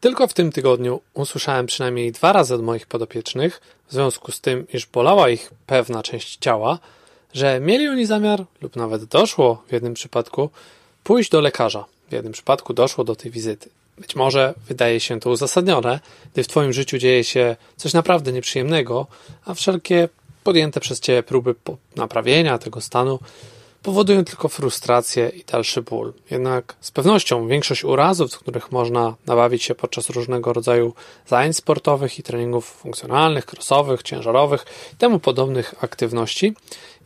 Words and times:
Tylko 0.00 0.26
w 0.26 0.34
tym 0.34 0.52
tygodniu 0.52 1.00
usłyszałem 1.14 1.66
przynajmniej 1.66 2.12
dwa 2.12 2.32
razy 2.32 2.54
od 2.54 2.62
moich 2.62 2.86
podopiecznych, 2.86 3.60
w 3.88 3.92
związku 3.92 4.32
z 4.32 4.40
tym, 4.40 4.66
iż 4.72 4.86
bolała 4.86 5.28
ich 5.28 5.50
pewna 5.66 6.02
część 6.02 6.36
ciała, 6.36 6.78
że 7.34 7.60
mieli 7.60 7.88
oni 7.88 8.06
zamiar, 8.06 8.44
lub 8.62 8.76
nawet 8.76 9.04
doszło 9.04 9.62
w 9.68 9.72
jednym 9.72 9.94
przypadku, 9.94 10.50
pójść 11.04 11.30
do 11.30 11.40
lekarza. 11.40 11.84
W 12.08 12.12
jednym 12.12 12.32
przypadku 12.32 12.74
doszło 12.74 13.04
do 13.04 13.16
tej 13.16 13.30
wizyty. 13.30 13.70
Być 13.98 14.16
może 14.16 14.54
wydaje 14.68 15.00
się 15.00 15.20
to 15.20 15.30
uzasadnione, 15.30 16.00
gdy 16.32 16.42
w 16.42 16.48
Twoim 16.48 16.72
życiu 16.72 16.98
dzieje 16.98 17.24
się 17.24 17.56
coś 17.76 17.92
naprawdę 17.92 18.32
nieprzyjemnego, 18.32 19.06
a 19.44 19.54
wszelkie 19.54 20.08
podjęte 20.44 20.80
przez 20.80 21.00
Ciebie 21.00 21.22
próby 21.22 21.54
naprawienia 21.96 22.58
tego 22.58 22.80
stanu 22.80 23.18
powodują 23.82 24.24
tylko 24.24 24.48
frustrację 24.48 25.28
i 25.28 25.44
dalszy 25.44 25.82
ból. 25.82 26.12
Jednak 26.30 26.76
z 26.80 26.90
pewnością 26.90 27.48
większość 27.48 27.84
urazów, 27.84 28.32
z 28.32 28.38
których 28.38 28.72
można 28.72 29.14
nabawić 29.26 29.62
się 29.62 29.74
podczas 29.74 30.10
różnego 30.10 30.52
rodzaju 30.52 30.94
zajęć 31.26 31.56
sportowych 31.56 32.18
i 32.18 32.22
treningów 32.22 32.66
funkcjonalnych, 32.66 33.46
crossowych, 33.46 34.02
ciężarowych 34.02 34.66
i 34.92 34.96
temu 34.96 35.18
podobnych 35.18 35.74
aktywności, 35.84 36.54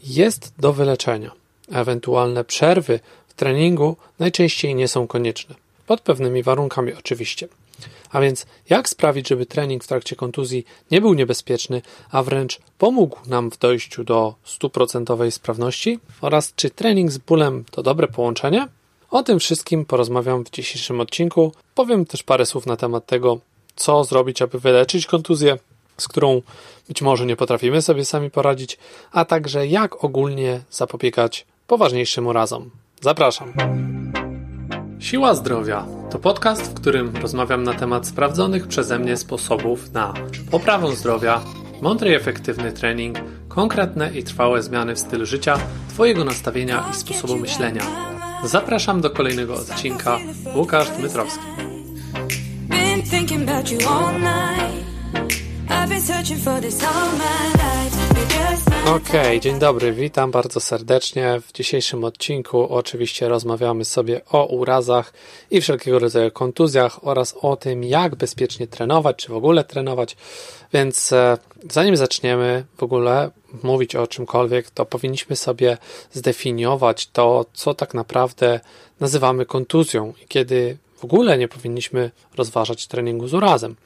jest 0.05 0.53
do 0.59 0.73
wyleczenia. 0.73 1.31
Ewentualne 1.73 2.45
przerwy 2.45 3.01
w 3.29 3.35
treningu 3.35 3.97
najczęściej 4.19 4.75
nie 4.75 4.89
są 4.89 5.07
konieczne. 5.07 5.55
Pod 5.87 6.01
pewnymi 6.01 6.43
warunkami 6.43 6.93
oczywiście. 6.93 7.49
A 8.11 8.21
więc 8.21 8.47
jak 8.69 8.89
sprawić, 8.89 9.29
żeby 9.29 9.47
trening 9.47 9.85
w 9.85 9.87
trakcie 9.87 10.17
kontuzji 10.17 10.65
nie 10.91 11.01
był 11.01 11.15
niebezpieczny, 11.15 11.83
a 12.11 12.23
wręcz 12.23 12.59
pomógł 12.79 13.19
nam 13.27 13.51
w 13.51 13.59
dojściu 13.59 14.05
do 14.05 14.35
stuprocentowej 14.45 15.33
sprawności? 15.33 15.99
Oraz 16.21 16.53
czy 16.57 16.71
trening 16.71 17.11
z 17.11 17.19
bólem 17.19 17.65
to 17.71 17.83
dobre 17.83 18.09
połączenie? 18.09 18.69
O 19.11 19.23
tym 19.23 19.39
wszystkim 19.39 19.85
porozmawiam 19.85 20.45
w 20.45 20.51
dzisiejszym 20.51 21.01
odcinku. 21.01 21.53
Powiem 21.75 22.07
też 22.07 22.23
parę 22.23 22.47
słów 22.47 22.67
na 22.67 22.77
temat 22.77 23.07
tego, 23.07 23.39
co 23.77 24.05
zrobić, 24.05 24.43
aby 24.43 24.59
wyleczyć 24.59 25.07
kontuzję, 25.07 25.59
z 25.99 26.09
którą 26.09 26.43
być 26.89 27.03
może 27.03 27.27
nie 27.27 27.37
potrafimy 27.37 27.83
sobie 27.83 28.05
sami 28.05 28.31
poradzić, 28.31 28.79
a 29.13 29.25
także 29.25 29.67
jak 29.67 30.05
ogólnie 30.05 30.61
zapobiegać 30.71 31.47
poważniejszym 31.67 32.27
urazom. 32.27 32.71
Zapraszam. 33.01 33.53
Siła 35.05 35.35
Zdrowia 35.35 35.87
to 36.11 36.19
podcast, 36.19 36.63
w 36.63 36.75
którym 36.75 37.17
rozmawiam 37.17 37.63
na 37.63 37.75
temat 37.75 38.07
sprawdzonych 38.07 38.69
przeze 38.69 38.99
mnie 38.99 39.17
sposobów 39.17 39.93
na 39.93 40.15
poprawę 40.51 40.97
zdrowia, 40.97 41.41
mądry 41.83 42.11
i 42.11 42.15
efektywny 42.15 42.73
trening, 42.73 43.19
konkretne 43.49 44.11
i 44.15 44.23
trwałe 44.23 44.63
zmiany 44.63 44.95
w 44.95 44.99
stylu 44.99 45.27
życia, 45.27 45.59
Twojego 45.89 46.25
nastawienia 46.25 46.85
i 46.91 46.95
sposobu 46.95 47.37
myślenia. 47.37 47.83
Zapraszam 48.45 49.01
do 49.01 49.11
kolejnego 49.11 49.55
odcinka. 49.55 50.19
Łukasz 50.57 50.91
Dmytrowski. 50.91 51.45
Okej, 58.85 58.97
okay, 58.97 59.41
dzień 59.41 59.59
dobry, 59.59 59.93
witam 59.93 60.31
bardzo 60.31 60.61
serdecznie. 60.61 61.41
W 61.41 61.53
dzisiejszym 61.53 62.05
odcinku 62.05 62.75
oczywiście 62.75 63.29
rozmawiamy 63.29 63.85
sobie 63.85 64.21
o 64.25 64.47
urazach 64.47 65.13
i 65.51 65.61
wszelkiego 65.61 65.99
rodzaju 65.99 66.31
kontuzjach 66.31 67.07
oraz 67.07 67.35
o 67.41 67.57
tym, 67.57 67.85
jak 67.85 68.15
bezpiecznie 68.15 68.67
trenować, 68.67 69.17
czy 69.17 69.29
w 69.29 69.37
ogóle 69.37 69.65
trenować. 69.65 70.17
Więc 70.73 71.13
e, 71.13 71.39
zanim 71.71 71.97
zaczniemy 71.97 72.65
w 72.77 72.83
ogóle 72.83 73.31
mówić 73.63 73.97
o 73.97 74.07
czymkolwiek, 74.07 74.71
to 74.71 74.85
powinniśmy 74.85 75.37
sobie 75.37 75.79
zdefiniować 76.13 77.07
to, 77.07 77.45
co 77.53 77.75
tak 77.75 77.95
naprawdę 77.95 78.61
nazywamy 79.01 79.47
kontuzją 79.47 80.13
i 80.25 80.27
kiedy 80.29 80.79
w 80.97 81.05
ogóle 81.05 81.39
nie 81.39 81.49
powinniśmy 81.49 82.11
rozważać 82.37 82.87
treningu 82.87 83.29
z 83.29 83.35
urazem. 83.35 83.77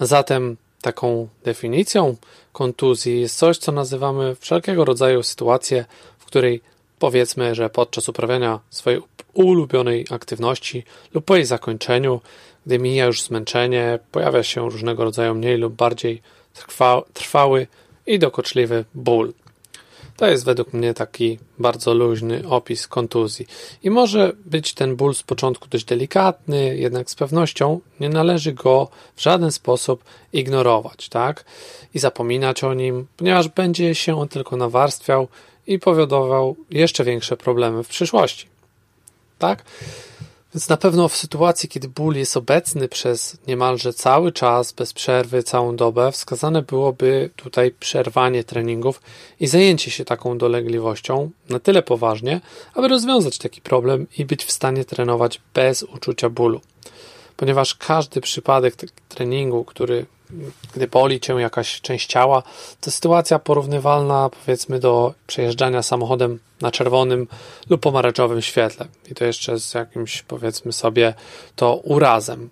Zatem 0.00 0.56
Taką 0.84 1.28
definicją 1.44 2.16
kontuzji 2.52 3.20
jest 3.20 3.38
coś, 3.38 3.58
co 3.58 3.72
nazywamy 3.72 4.34
wszelkiego 4.34 4.84
rodzaju 4.84 5.22
sytuację, 5.22 5.84
w 6.18 6.24
której 6.24 6.60
powiedzmy, 6.98 7.54
że 7.54 7.70
podczas 7.70 8.08
uprawiania 8.08 8.60
swojej 8.70 9.00
ulubionej 9.34 10.06
aktywności 10.10 10.84
lub 11.14 11.24
po 11.24 11.36
jej 11.36 11.44
zakończeniu, 11.44 12.20
gdy 12.66 12.78
mija 12.78 13.04
już 13.06 13.22
zmęczenie, 13.22 13.98
pojawia 14.12 14.42
się 14.42 14.70
różnego 14.70 15.04
rodzaju 15.04 15.34
mniej 15.34 15.58
lub 15.58 15.74
bardziej 15.74 16.22
trwa, 16.54 17.02
trwały 17.12 17.66
i 18.06 18.18
dokuczliwy 18.18 18.84
ból. 18.94 19.32
To 20.16 20.26
jest 20.26 20.44
według 20.44 20.72
mnie 20.72 20.94
taki 20.94 21.38
bardzo 21.58 21.94
luźny 21.94 22.42
opis 22.48 22.88
kontuzji. 22.88 23.46
I 23.82 23.90
może 23.90 24.32
być 24.44 24.74
ten 24.74 24.96
ból 24.96 25.14
z 25.14 25.22
początku 25.22 25.68
dość 25.68 25.84
delikatny, 25.84 26.76
jednak 26.76 27.10
z 27.10 27.14
pewnością 27.14 27.80
nie 28.00 28.08
należy 28.08 28.52
go 28.52 28.88
w 29.16 29.22
żaden 29.22 29.52
sposób 29.52 30.04
ignorować, 30.32 31.08
tak? 31.08 31.44
I 31.94 31.98
zapominać 31.98 32.64
o 32.64 32.74
nim, 32.74 33.06
ponieważ 33.16 33.48
będzie 33.48 33.94
się 33.94 34.20
on 34.20 34.28
tylko 34.28 34.56
nawarstwiał 34.56 35.28
i 35.66 35.78
powodował 35.78 36.56
jeszcze 36.70 37.04
większe 37.04 37.36
problemy 37.36 37.84
w 37.84 37.88
przyszłości. 37.88 38.46
Tak? 39.38 39.64
Więc 40.54 40.68
na 40.68 40.76
pewno 40.76 41.08
w 41.08 41.16
sytuacji, 41.16 41.68
kiedy 41.68 41.88
ból 41.88 42.14
jest 42.16 42.36
obecny 42.36 42.88
przez 42.88 43.36
niemalże 43.46 43.92
cały 43.92 44.32
czas, 44.32 44.72
bez 44.72 44.92
przerwy, 44.92 45.42
całą 45.42 45.76
dobę, 45.76 46.12
wskazane 46.12 46.62
byłoby 46.62 47.30
tutaj 47.36 47.70
przerwanie 47.70 48.44
treningów 48.44 49.02
i 49.40 49.46
zajęcie 49.46 49.90
się 49.90 50.04
taką 50.04 50.38
dolegliwością 50.38 51.30
na 51.48 51.58
tyle 51.60 51.82
poważnie, 51.82 52.40
aby 52.74 52.88
rozwiązać 52.88 53.38
taki 53.38 53.60
problem 53.60 54.06
i 54.18 54.24
być 54.24 54.44
w 54.44 54.52
stanie 54.52 54.84
trenować 54.84 55.40
bez 55.54 55.82
uczucia 55.82 56.28
bólu. 56.30 56.60
Ponieważ 57.36 57.74
każdy 57.74 58.20
przypadek 58.20 58.76
treningu, 59.08 59.64
który 59.64 60.06
gdy 60.74 60.86
boli 60.86 61.20
cię 61.20 61.34
jakaś 61.34 61.80
część 61.80 62.06
ciała, 62.06 62.42
to 62.80 62.90
sytuacja 62.90 63.38
porównywalna 63.38 64.30
powiedzmy 64.30 64.78
do 64.78 65.14
przejeżdżania 65.26 65.82
samochodem 65.82 66.38
na 66.60 66.70
czerwonym 66.70 67.28
lub 67.70 67.80
pomarańczowym 67.80 68.42
świetle. 68.42 68.86
I 69.10 69.14
to 69.14 69.24
jeszcze 69.24 69.60
z 69.60 69.74
jakimś 69.74 70.22
powiedzmy 70.22 70.72
sobie 70.72 71.14
to 71.56 71.74
urazem. 71.74 72.50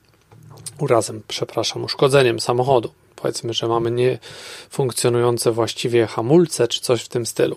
Urazem, 0.78 1.22
przepraszam, 1.28 1.84
uszkodzeniem 1.84 2.40
samochodu. 2.40 2.92
Powiedzmy, 3.16 3.54
że 3.54 3.68
mamy 3.68 3.90
niefunkcjonujące 3.90 5.52
właściwie 5.52 6.06
hamulce 6.06 6.68
czy 6.68 6.80
coś 6.80 7.02
w 7.02 7.08
tym 7.08 7.26
stylu. 7.26 7.56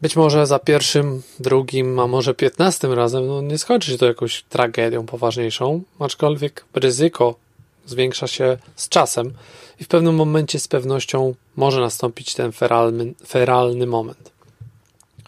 Być 0.00 0.16
może 0.16 0.46
za 0.46 0.58
pierwszym, 0.58 1.22
drugim, 1.40 1.98
a 1.98 2.06
może 2.06 2.34
piętnastym 2.34 2.92
razem 2.92 3.26
no 3.26 3.42
nie 3.42 3.58
skończy 3.58 3.90
się 3.90 3.98
to 3.98 4.06
jakąś 4.06 4.42
tragedią 4.42 5.06
poważniejszą, 5.06 5.82
aczkolwiek 5.98 6.64
ryzyko 6.74 7.34
zwiększa 7.88 8.26
się 8.26 8.58
z 8.76 8.88
czasem 8.88 9.32
i 9.80 9.84
w 9.84 9.88
pewnym 9.88 10.14
momencie 10.14 10.58
z 10.58 10.68
pewnością 10.68 11.34
może 11.56 11.80
nastąpić 11.80 12.34
ten 12.34 12.52
feralny, 12.52 13.14
feralny 13.26 13.86
moment. 13.86 14.30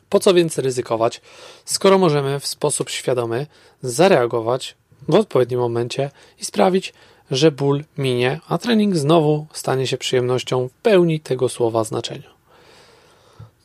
Po 0.09 0.21
co 0.21 0.35
więc 0.35 0.59
ryzykować, 0.59 1.21
skoro 1.65 1.99
możemy 1.99 2.41
w 2.41 2.47
sposób 2.47 2.91
świadomy 2.91 3.47
zareagować 3.83 4.77
w 5.09 5.15
odpowiednim 5.15 5.61
momencie 5.61 6.11
i 6.39 6.45
sprawić, 6.45 6.93
że 7.31 7.51
ból 7.51 7.85
minie, 7.99 8.41
a 8.49 8.59
trening 8.59 8.97
znowu 8.97 9.47
stanie 9.53 9.87
się 9.87 9.99
przyjemnością 9.99 10.69
w 10.69 10.73
pełni 10.73 11.21
tego 11.21 11.49
słowa 11.49 11.85
znaczenia. 11.85 12.31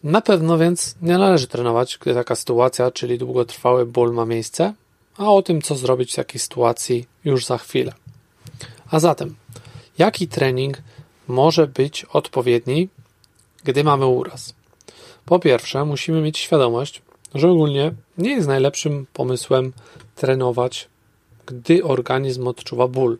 Na 0.03 0.21
pewno 0.21 0.57
więc 0.57 0.95
nie 1.01 1.17
należy 1.17 1.47
trenować, 1.47 1.97
gdy 2.01 2.13
taka 2.13 2.35
sytuacja, 2.35 2.91
czyli 2.91 3.17
długotrwały 3.17 3.85
ból 3.85 4.13
ma 4.13 4.25
miejsce, 4.25 4.73
a 5.17 5.31
o 5.31 5.41
tym, 5.41 5.61
co 5.61 5.75
zrobić 5.75 6.13
w 6.13 6.15
takiej 6.15 6.39
sytuacji, 6.39 7.05
już 7.25 7.45
za 7.45 7.57
chwilę. 7.57 7.93
A 8.91 8.99
zatem, 8.99 9.35
jaki 9.97 10.27
trening 10.27 10.81
może 11.27 11.67
być 11.67 12.05
odpowiedni, 12.05 12.89
gdy 13.63 13.83
mamy 13.83 14.05
uraz? 14.05 14.53
Po 15.25 15.39
pierwsze, 15.39 15.85
musimy 15.85 16.21
mieć 16.21 16.37
świadomość, 16.37 17.01
że 17.35 17.49
ogólnie 17.49 17.93
nie 18.17 18.29
jest 18.29 18.47
najlepszym 18.47 19.07
pomysłem 19.13 19.73
trenować, 20.15 20.87
gdy 21.45 21.83
organizm 21.83 22.47
odczuwa 22.47 22.87
ból. 22.87 23.17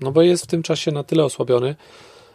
No 0.00 0.12
bo 0.12 0.22
jest 0.22 0.44
w 0.44 0.46
tym 0.46 0.62
czasie 0.62 0.92
na 0.92 1.04
tyle 1.04 1.24
osłabiony, 1.24 1.76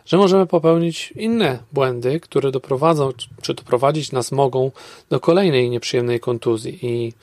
że 0.05 0.17
możemy 0.17 0.47
popełnić 0.47 1.13
inne 1.15 1.59
błędy, 1.71 2.19
które 2.19 2.51
doprowadzą, 2.51 3.11
czy 3.41 3.53
doprowadzić 3.53 4.11
nas 4.11 4.31
mogą 4.31 4.71
do 5.09 5.19
kolejnej 5.19 5.69
nieprzyjemnej 5.69 6.19
kontuzji. 6.19 6.79
I 6.81 7.13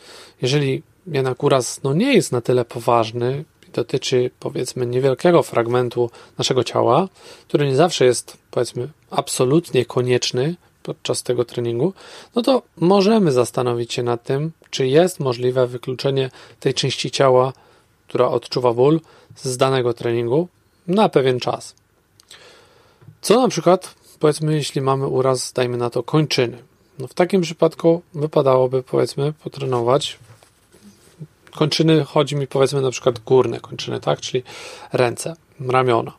jeżeli 0.43 0.83
jednak 1.07 1.43
uraz 1.43 1.83
no, 1.83 1.95
nie 1.95 2.15
jest 2.15 2.33
na 2.33 2.41
tyle 2.41 2.65
poważny, 2.65 3.45
dotyczy 3.73 4.31
powiedzmy 4.41 4.87
niewielkiego 4.87 5.43
fragmentu 5.43 6.11
naszego 6.39 6.65
ciała, 6.65 7.09
który 7.49 7.67
nie 7.67 7.77
zawsze 7.77 8.05
jest 8.05 8.37
powiedzmy 8.51 8.89
absolutnie 9.11 9.85
konieczny 9.85 10.55
podczas 10.83 11.23
tego 11.23 11.45
treningu, 11.45 11.93
no 12.35 12.43
to 12.43 12.63
możemy 12.77 13.33
zastanowić 13.33 13.93
się 13.93 14.03
nad 14.03 14.23
tym, 14.23 14.53
czy 14.71 14.87
jest 14.87 15.21
możliwe 15.21 15.67
wykluczenie 15.67 16.31
tej 16.61 16.75
części 16.75 17.11
ciała, 17.11 17.53
która 18.09 18.29
odczuwa 18.29 18.73
ból 18.75 19.01
z 19.37 19.57
danego 19.57 19.95
treningu 19.95 20.49
na 20.87 21.09
pewien 21.09 21.41
czas. 21.41 21.75
Co 23.21 23.43
na 23.43 23.49
przykład, 23.49 23.95
powiedzmy, 24.19 24.55
jeśli 24.55 24.81
mamy 24.81 25.07
uraz, 25.07 25.53
dajmy 25.53 25.77
na 25.77 25.91
to 25.91 26.03
kończyny. 26.03 26.59
No 26.99 27.07
w 27.07 27.15
takim 27.15 27.41
przypadku 27.41 28.03
wypadałoby, 28.15 28.83
powiedzmy, 28.83 29.33
potrenować 29.33 30.19
kończyny 31.51 32.05
chodzi 32.05 32.37
mi 32.37 32.47
powiedzmy 32.47 32.81
na 32.81 32.91
przykład 32.91 33.19
górne 33.19 33.61
kończyny, 33.61 34.01
tak, 34.01 34.21
czyli 34.21 34.43
ręce, 34.93 35.37
ramiona. 35.61 36.13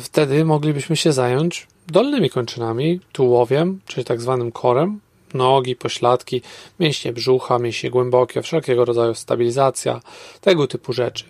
Wtedy 0.00 0.44
moglibyśmy 0.44 0.96
się 0.96 1.12
zająć 1.12 1.66
dolnymi 1.86 2.30
kończynami, 2.30 3.00
tułowiem, 3.12 3.80
czyli 3.86 4.04
tak 4.04 4.20
zwanym 4.20 4.52
korem, 4.52 5.00
nogi, 5.34 5.76
pośladki, 5.76 6.42
mięśnie 6.80 7.12
brzucha, 7.12 7.58
mięśnie 7.58 7.90
głębokie, 7.90 8.42
wszelkiego 8.42 8.84
rodzaju 8.84 9.14
stabilizacja, 9.14 10.00
tego 10.40 10.66
typu 10.66 10.92
rzeczy. 10.92 11.24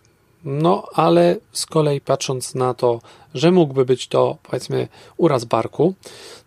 No, 0.44 0.84
ale 0.94 1.36
z 1.52 1.66
kolei 1.66 2.00
patrząc 2.00 2.54
na 2.54 2.74
to, 2.74 3.00
że 3.34 3.50
mógłby 3.50 3.84
być 3.84 4.08
to 4.08 4.36
powiedzmy 4.42 4.88
uraz 5.16 5.44
barku, 5.44 5.94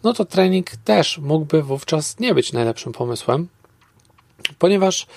no 0.03 0.13
to 0.13 0.25
trening 0.25 0.71
też 0.83 1.17
mógłby 1.17 1.63
wówczas 1.63 2.19
nie 2.19 2.33
być 2.33 2.53
najlepszym 2.53 2.93
pomysłem, 2.93 3.47
ponieważ 4.59 5.07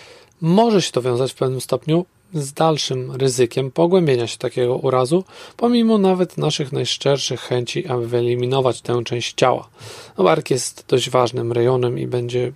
może 0.41 0.83
się 0.83 0.93
to 0.93 1.03
wiązać 1.03 1.33
w 1.33 1.35
pewnym 1.35 1.61
stopniu 1.61 2.07
z 2.35 2.53
dalszym 2.53 3.13
ryzykiem 3.13 3.71
pogłębienia 3.71 4.27
się 4.27 4.39
takiego 4.39 4.77
urazu, 4.77 5.25
pomimo 5.57 5.99
nawet 5.99 6.39
naszych 6.39 6.73
najszczerszych 6.73 7.41
chęci, 7.41 7.87
aby 7.87 8.09
wyeliminować 8.09 8.81
tę 8.81 9.05
część 9.05 9.35
ciała. 9.35 9.69
No, 10.19 10.25
bark 10.25 10.51
jest 10.51 10.85
dość 10.89 11.11
ważnym 11.11 11.53
rejonem 11.53 11.99
i 11.99 12.07
będzie 12.07 12.53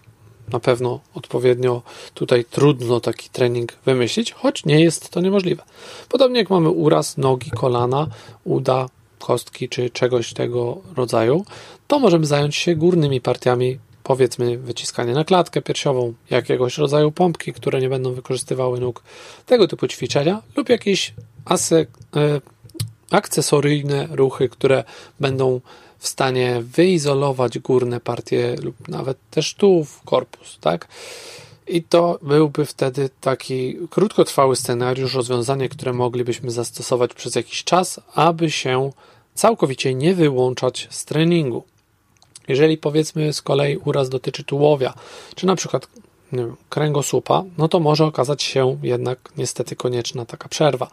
na 0.53 0.61
pewno 0.61 1.01
odpowiednio 1.15 1.83
tutaj 2.15 2.45
trudno 2.45 3.01
taki 3.01 3.29
trening 3.29 3.73
wymyślić, 3.85 4.33
choć 4.33 4.65
nie 4.65 4.81
jest 4.81 5.11
to 5.11 5.21
niemożliwe. 5.21 5.63
Podobnie 6.09 6.41
jak 6.41 6.51
mamy 6.51 6.71
uraz 6.71 7.17
nogi, 7.17 7.51
kolana, 7.51 8.07
uda, 8.45 8.89
kostki 9.19 9.69
czy 9.69 9.91
czegoś 9.91 10.33
tego 10.33 10.79
rodzaju, 10.97 11.45
to 11.87 11.99
możemy 11.99 12.27
zająć 12.27 12.57
się 12.57 12.77
górnymi 12.77 13.21
partiami 13.21 13.79
powiedzmy 14.11 14.59
wyciskanie 14.59 15.13
na 15.13 15.25
klatkę 15.25 15.63
piersiową, 15.63 16.15
jakiegoś 16.31 16.79
rodzaju 16.79 17.13
pompki, 17.13 17.53
które 17.53 17.81
nie 17.81 17.89
będą 17.89 18.13
wykorzystywały 18.13 18.81
nóg, 18.81 19.03
tego 19.47 19.69
typu 19.69 19.89
ćwiczenia 19.89 20.43
lub 20.57 20.69
jakieś 20.69 21.15
e, 21.51 21.85
akcesoryjne 23.11 24.09
ruchy, 24.11 24.49
które 24.49 24.85
będą 25.21 25.61
w 25.99 26.09
stanie 26.09 26.63
wyizolować 26.63 27.59
górne 27.59 28.01
partie 28.01 28.57
lub 28.63 28.89
nawet 28.89 29.19
też 29.31 29.55
tułów, 29.55 30.01
korpus, 30.05 30.59
tak? 30.61 30.89
I 31.67 31.83
to 31.83 32.19
byłby 32.23 32.67
wtedy 32.67 33.11
taki 33.21 33.77
krótkotrwały 33.91 34.57
scenariusz, 34.57 35.15
rozwiązanie, 35.15 35.69
które 35.69 35.93
moglibyśmy 35.93 36.51
zastosować 36.51 37.15
przez 37.15 37.35
jakiś 37.35 37.65
czas, 37.65 38.01
aby 38.15 38.51
się 38.51 38.91
całkowicie 39.35 39.95
nie 39.95 40.15
wyłączać 40.15 40.89
z 40.91 41.05
treningu. 41.05 41.63
Jeżeli 42.51 42.79
powiedzmy 42.79 43.33
z 43.33 43.43
kolei 43.43 43.77
uraz 43.77 44.09
dotyczy 44.09 44.45
tułowia, 44.45 44.95
czy 45.35 45.47
na 45.47 45.57
przykład 45.57 45.87
wiem, 46.33 46.57
kręgosłupa, 46.69 47.45
no 47.59 47.69
to 47.69 47.81
może 47.81 48.05
okazać 48.05 48.43
się 48.43 48.79
jednak 48.83 49.19
niestety 49.37 49.77
konieczna 49.77 50.25
taka 50.25 50.49
przerwa. 50.49 50.91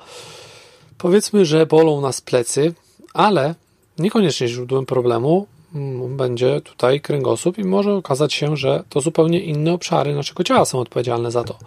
Powiedzmy, 0.98 1.46
że 1.46 1.66
bolą 1.66 2.02
nas 2.02 2.22
plecy, 2.22 2.74
ale 3.14 3.56
niekoniecznie 4.00 4.48
źródłem 4.48 4.86
problemu 4.86 5.48
mm, 5.76 6.18
będzie 6.18 6.62
tutaj 6.62 7.02
kręgosłup 7.02 7.58
i 7.58 7.64
może 7.64 7.94
okazać 7.94 8.34
się, 8.34 8.58
że 8.58 8.84
to 8.90 9.02
zupełnie 9.02 9.40
inne 9.40 9.74
obszary 9.74 10.16
naszego 10.16 10.44
ciała 10.44 10.66
są 10.66 10.80
odpowiedzialne 10.80 11.32
za 11.32 11.44
to. 11.44 11.58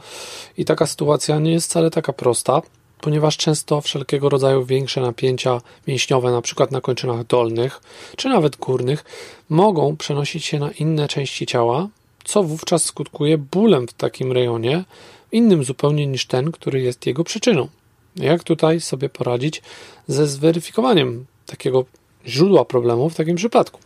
I 0.59 0.65
taka 0.65 0.87
sytuacja 0.87 1.39
nie 1.39 1.53
jest 1.53 1.67
wcale 1.69 1.91
taka 1.91 2.13
prosta, 2.13 2.63
ponieważ 3.01 3.37
często 3.37 3.81
wszelkiego 3.81 4.29
rodzaju 4.29 4.65
większe 4.65 5.01
napięcia 5.01 5.61
mięśniowe, 5.87 6.31
na 6.31 6.43
przykład 6.43 6.71
na 6.71 6.81
kończynach 6.81 7.27
dolnych 7.27 7.81
czy 8.17 8.29
nawet 8.29 8.57
górnych, 8.57 9.05
mogą 9.49 9.97
przenosić 9.97 10.45
się 10.45 10.59
na 10.59 10.71
inne 10.71 11.09
części 11.09 11.47
ciała, 11.47 11.89
co 12.25 12.43
wówczas 12.43 12.85
skutkuje 12.85 13.39
bólem 13.39 13.89
w 13.89 13.93
takim 13.93 14.33
rejonie, 14.33 14.85
innym 15.33 15.65
zupełnie 15.65 16.07
niż 16.07 16.27
ten, 16.27 16.53
który 16.53 16.81
jest 16.81 17.07
jego 17.07 17.25
przyczyną. 17.25 17.69
Jak 18.17 18.45
tutaj 18.45 18.81
sobie 18.81 19.09
poradzić 19.09 19.63
ze 20.09 20.27
zweryfikowaniem 20.27 21.27
takiego 21.47 21.85
źródła 22.27 22.65
problemu 22.65 23.11
w 23.11 23.15
takim 23.15 23.37
przypadku? 23.37 23.81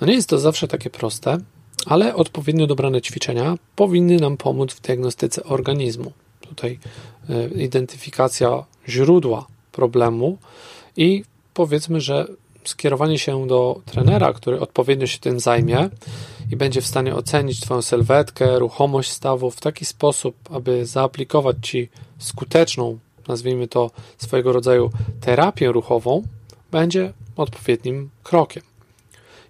No 0.00 0.06
nie 0.06 0.14
jest 0.14 0.28
to 0.28 0.38
zawsze 0.38 0.68
takie 0.68 0.90
proste, 0.90 1.38
ale 1.86 2.14
odpowiednio 2.14 2.66
dobrane 2.66 3.02
ćwiczenia 3.02 3.56
powinny 3.76 4.16
nam 4.16 4.36
pomóc 4.36 4.72
w 4.72 4.80
diagnostyce 4.80 5.44
organizmu 5.44 6.12
tutaj 6.46 6.78
e, 7.30 7.48
identyfikacja 7.48 8.64
źródła 8.88 9.46
problemu 9.72 10.38
i 10.96 11.24
powiedzmy, 11.54 12.00
że 12.00 12.26
skierowanie 12.64 13.18
się 13.18 13.46
do 13.46 13.80
trenera, 13.84 14.32
który 14.32 14.60
odpowiednio 14.60 15.06
się 15.06 15.18
tym 15.18 15.40
zajmie 15.40 15.90
i 16.50 16.56
będzie 16.56 16.80
w 16.80 16.86
stanie 16.86 17.14
ocenić 17.14 17.60
Twoją 17.60 17.82
sylwetkę, 17.82 18.58
ruchomość 18.58 19.10
stawu 19.10 19.50
w 19.50 19.60
taki 19.60 19.84
sposób, 19.84 20.36
aby 20.50 20.86
zaaplikować 20.86 21.56
Ci 21.62 21.88
skuteczną, 22.18 22.98
nazwijmy 23.28 23.68
to 23.68 23.90
swojego 24.18 24.52
rodzaju 24.52 24.90
terapię 25.20 25.72
ruchową, 25.72 26.22
będzie 26.70 27.12
odpowiednim 27.36 28.10
krokiem. 28.22 28.62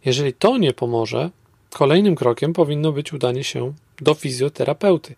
Jeżeli 0.05 0.33
to 0.33 0.59
nie 0.59 0.73
pomoże, 0.73 1.31
kolejnym 1.71 2.15
krokiem 2.15 2.53
powinno 2.53 2.93
być 2.93 3.13
udanie 3.13 3.45
się 3.45 3.73
do 4.01 4.15
fizjoterapeuty, 4.15 5.15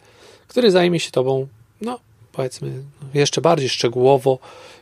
który 0.49 0.71
zajmie 0.71 1.01
się 1.01 1.11
Tobą 1.11 1.47
no 1.81 1.99
powiedzmy 2.33 2.83
jeszcze 3.15 3.41
bardziej 3.41 3.69
szczegółowo, 3.69 4.39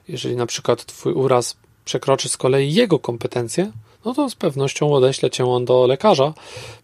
jeżeli 0.09 0.37
na 0.37 0.47
przykład 0.47 0.85
Twój 0.85 1.13
uraz 1.13 1.57
przekroczy 1.85 2.29
z 2.29 2.37
kolei 2.37 2.75
jego 2.75 2.99
kompetencje, 2.99 3.73
no 4.05 4.15
to 4.15 4.31
z 4.31 4.35
pewnością 4.35 4.93
odeśle 4.93 5.31
Cię 5.31 5.47
on 5.47 5.65
do 5.65 5.87
lekarza, 5.87 6.35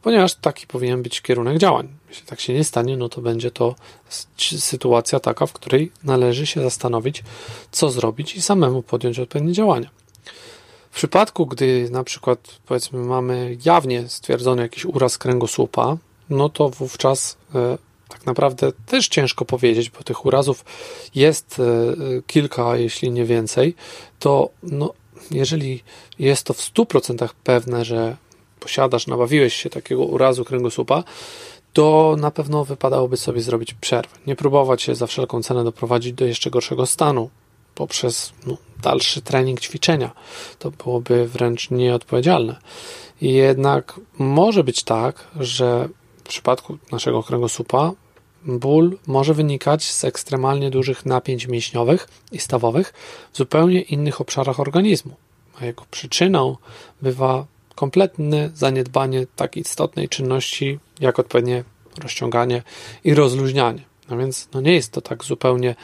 ponieważ 0.03 0.35
taki 0.35 0.67
powinien 0.67 1.03
być 1.03 1.21
kierunek 1.21 1.59
działań. 1.59 1.89
Jeśli 2.09 2.27
tak 2.27 2.41
się 2.41 2.55
nie 2.55 2.65
stanie, 2.65 2.97
no 2.97 3.09
to 3.09 3.21
będzie 3.21 3.51
to 3.51 3.75
sytuacja 4.59 5.21
taka, 5.21 5.47
w 5.47 5.53
której 5.53 5.93
należy 6.05 6.47
się 6.47 6.63
zastanowić, 6.63 7.23
co 7.71 7.91
zrobić 7.91 8.37
i 8.37 8.43
samemu 8.43 8.83
podjąć 8.83 9.19
odpowiednie 9.19 9.53
działania. 9.53 9.91
W 10.91 10.95
przypadku, 10.95 11.47
gdy 11.47 11.89
na 11.91 12.05
przykład 12.05 12.39
powiedzmy 12.67 12.99
mamy 12.99 13.57
jawnie 13.65 14.09
stwierdzony 14.09 14.63
jakiś 14.63 14.85
uraz 14.85 15.19
kręgosłupa, 15.19 15.97
no 16.31 16.49
to 16.49 16.69
wówczas 16.69 17.37
e, 17.55 17.79
tak 18.11 18.27
naprawdę 18.27 18.73
też 18.87 19.09
ciężko 19.09 19.45
powiedzieć, 19.45 19.91
bo 19.91 20.03
tych 20.03 20.27
urazów 20.27 20.65
jest 21.15 21.61
e, 21.61 21.63
kilka, 22.27 22.77
jeśli 22.77 23.11
nie 23.11 23.25
więcej, 23.25 23.75
to 24.19 24.51
no, 24.63 24.93
jeżeli 25.31 25.83
jest 26.19 26.47
to 26.47 26.55
w 26.55 26.59
100% 26.59 27.29
pewne, 27.45 27.85
że 27.85 28.17
posiadasz, 28.61 29.07
nabawiłeś 29.07 29.55
się 29.55 29.71
takiego 29.71 30.05
urazu 30.05 30.45
kręgosłupa, 30.45 31.05
to 31.73 32.17
na 32.19 32.31
pewno 32.31 32.65
wypadałoby 32.65 33.17
sobie 33.17 33.41
zrobić 33.41 33.75
przerwę. 33.75 34.17
Nie 34.27 34.37
próbować 34.37 34.83
się 34.83 34.95
za 34.95 35.07
wszelką 35.07 35.43
cenę 35.43 35.65
doprowadzić 35.65 36.13
do 36.13 36.25
jeszcze 36.25 36.51
gorszego 36.51 36.87
stanu 36.87 37.31
poprzez 37.75 38.33
no, 38.47 38.57
dalszy 38.83 39.23
trening 39.23 39.61
ćwiczenia. 39.61 40.11
To 40.59 40.71
byłoby 40.71 41.29
wręcz 41.29 41.71
nieodpowiedzialne. 41.71 42.57
Jednak 43.21 44.01
może 44.19 44.65
być 44.65 44.83
tak, 44.83 45.29
że 45.41 45.89
przypadku 46.31 46.79
naszego 46.93 47.23
kręgosłupa 47.23 47.93
ból 48.45 48.99
może 49.07 49.35
wynikać 49.35 49.91
z 49.91 50.05
ekstremalnie 50.05 50.71
dużych 50.71 51.07
napięć 51.07 51.47
mięśniowych 51.47 52.09
i 52.33 52.39
stawowych 52.39 52.93
w 53.33 53.37
zupełnie 53.37 53.81
innych 53.81 54.21
obszarach 54.21 54.61
organizmu, 54.61 55.15
a 55.61 55.65
jego 55.65 55.85
przyczyną 55.91 56.57
bywa 57.03 57.47
kompletne 57.75 58.51
zaniedbanie 58.55 59.27
tak 59.37 59.57
istotnej 59.57 60.09
czynności 60.09 60.79
jak 61.01 61.19
odpowiednie 61.19 61.65
rozciąganie 61.99 62.63
i 63.05 63.15
rozluźnianie. 63.15 63.83
No 64.11 64.19
więc 64.19 64.49
no 64.55 64.61
nie 64.61 64.73
jest 64.73 64.93
to 64.93 65.01
tak 65.01 65.25
zupełnie 65.25 65.75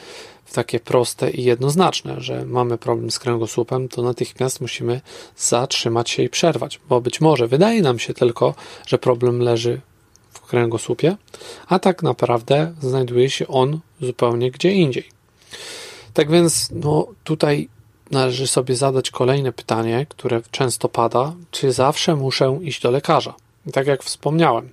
takie 0.53 0.79
proste 0.79 1.29
i 1.29 1.43
jednoznaczne, 1.43 2.21
że 2.21 2.45
mamy 2.45 2.77
problem 2.77 3.11
z 3.11 3.19
kręgosłupem, 3.19 3.89
to 3.89 4.01
natychmiast 4.01 4.61
musimy 4.61 5.01
zatrzymać 5.37 6.09
się 6.09 6.23
i 6.23 6.29
przerwać, 6.29 6.79
bo 6.89 7.01
być 7.01 7.21
może 7.21 7.47
wydaje 7.47 7.81
nam 7.81 7.99
się 7.99 8.13
tylko, 8.13 8.55
że 8.87 8.97
problem 8.97 9.39
leży 9.39 9.81
kręgosłupie, 10.47 11.15
a 11.67 11.79
tak 11.79 12.03
naprawdę 12.03 12.73
znajduje 12.81 13.29
się 13.29 13.47
on 13.47 13.79
zupełnie 14.01 14.51
gdzie 14.51 14.71
indziej. 14.71 15.09
Tak 16.13 16.31
więc 16.31 16.69
no, 16.71 17.07
tutaj 17.23 17.69
należy 18.11 18.47
sobie 18.47 18.75
zadać 18.75 19.11
kolejne 19.11 19.51
pytanie, 19.51 20.05
które 20.09 20.41
często 20.51 20.89
pada: 20.89 21.33
czy 21.51 21.71
zawsze 21.71 22.15
muszę 22.15 22.59
iść 22.61 22.81
do 22.81 22.91
lekarza? 22.91 23.33
I 23.67 23.71
tak 23.71 23.87
jak 23.87 24.03
wspomniałem, 24.03 24.69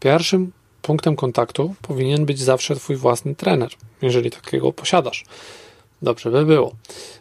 pierwszym 0.00 0.52
punktem 0.82 1.16
kontaktu 1.16 1.74
powinien 1.82 2.26
być 2.26 2.40
zawsze 2.40 2.76
Twój 2.76 2.96
własny 2.96 3.34
trener, 3.34 3.70
jeżeli 4.02 4.30
takiego 4.30 4.72
posiadasz. 4.72 5.24
Dobrze 6.02 6.30
by 6.30 6.46
było, 6.46 6.72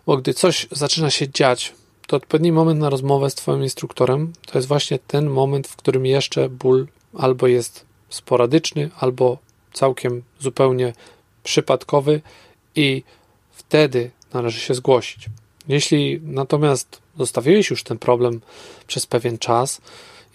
bo 0.05 0.17
gdy 0.17 0.33
coś 0.33 0.67
zaczyna 0.71 1.09
się 1.09 1.29
dziać, 1.29 1.73
to 2.07 2.17
odpowiedni 2.17 2.51
moment 2.51 2.79
na 2.79 2.89
rozmowę 2.89 3.29
z 3.29 3.35
Twoim 3.35 3.63
instruktorem 3.63 4.33
to 4.45 4.57
jest 4.57 4.67
właśnie 4.67 5.00
ten 5.00 5.29
moment, 5.29 5.67
w 5.67 5.75
którym 5.75 6.05
jeszcze 6.05 6.50
ból 6.50 6.88
albo 7.17 7.48
jest 7.48 7.86
sporadyczny, 8.10 8.89
albo 9.00 9.38
całkiem 9.74 10.24
zupełnie 10.39 10.93
przypadkowy 11.43 12.22
i 12.75 13.03
wtedy 13.51 14.12
należy 14.34 14.60
się 14.60 14.74
zgłosić. 14.74 15.25
Jeśli 15.67 16.20
natomiast 16.24 17.01
zostawiłeś 17.17 17.70
już 17.70 17.84
ten 17.84 17.98
problem 17.98 18.41
przez 18.88 19.05
pewien 19.05 19.38
czas 19.38 19.82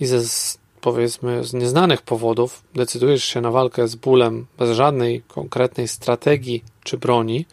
i 0.01 0.07
ze 0.07 0.21
powiedzmy 0.81 1.45
z 1.45 1.53
nieznanych 1.55 2.03
powodów 2.03 2.63
decydujesz 2.75 3.25
się 3.25 3.41
na 3.41 3.51
walkę 3.51 3.89
z 3.89 3.95
bólem 3.95 4.47
bez 4.59 4.77
żadnej 4.77 5.23
konkretnej 5.29 5.89
strategii 5.89 6.65
czy 6.85 6.99
broni, 6.99 7.47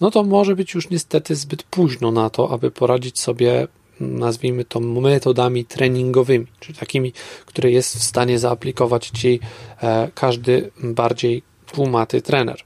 no 0.00 0.10
to 0.10 0.22
może 0.22 0.56
być 0.56 0.74
już 0.74 0.90
niestety 0.90 1.34
zbyt 1.34 1.62
późno 1.62 2.10
na 2.10 2.30
to, 2.30 2.50
aby 2.50 2.70
poradzić 2.70 3.20
sobie, 3.20 3.68
nazwijmy 4.00 4.64
to, 4.64 4.80
metodami 4.80 5.64
treningowymi, 5.64 6.46
czyli 6.60 6.78
takimi, 6.78 7.12
które 7.46 7.70
jest 7.70 7.96
w 7.96 8.02
stanie 8.02 8.38
zaaplikować 8.38 9.06
ci 9.08 9.40
e, 9.82 10.10
każdy 10.14 10.70
bardziej 10.82 11.42
tłumaty 11.66 12.22
trener. 12.22 12.62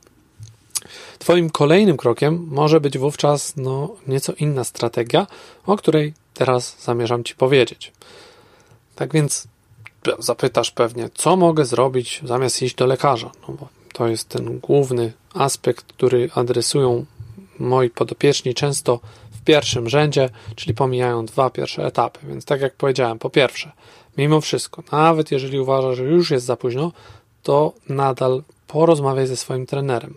Twoim 1.19 1.51
kolejnym 1.51 1.97
krokiem 1.97 2.47
może 2.51 2.81
być 2.81 2.99
wówczas 2.99 3.57
no, 3.57 3.95
nieco 4.07 4.33
inna 4.33 4.65
strategia, 4.65 5.27
o 5.67 5.77
której 5.77 6.15
teraz 6.35 6.77
zamierzam 6.83 7.25
Ci 7.25 7.35
powiedzieć. 7.35 7.93
Tak 8.95 9.13
więc 9.13 9.49
zapytasz 10.19 10.71
pewnie, 10.71 11.11
co 11.15 11.37
mogę 11.37 11.65
zrobić 11.65 12.21
zamiast 12.25 12.63
iść 12.63 12.75
do 12.75 12.87
lekarza? 12.87 13.31
No 13.49 13.55
bo 13.55 13.69
to 13.93 14.09
jest 14.09 14.29
ten 14.29 14.59
główny 14.59 15.13
aspekt, 15.35 15.85
który 15.85 16.31
adresują 16.35 17.05
moi 17.59 17.91
podopieczni 17.91 18.55
często 18.55 19.01
pierwszym 19.45 19.89
rzędzie, 19.89 20.31
czyli 20.57 20.75
pomijają 20.75 21.27
dwa 21.27 21.51
pierwsze 21.51 21.87
etapy. 21.87 22.21
Więc 22.23 22.45
tak 22.45 22.61
jak 22.61 22.75
powiedziałem, 22.75 23.19
po 23.19 23.31
pierwsze, 23.31 23.73
mimo 24.19 24.41
wszystko, 24.41 24.83
nawet 24.93 25.31
jeżeli 25.31 25.59
uważasz, 25.59 25.97
że 25.97 26.05
już 26.05 26.31
jest 26.31 26.47
za 26.47 26.57
późno, 26.57 26.93
to 27.43 27.73
nadal 27.89 28.43
porozmawiaj 28.67 29.27
ze 29.27 29.37
swoim 29.37 29.67
trenerem. 29.67 30.15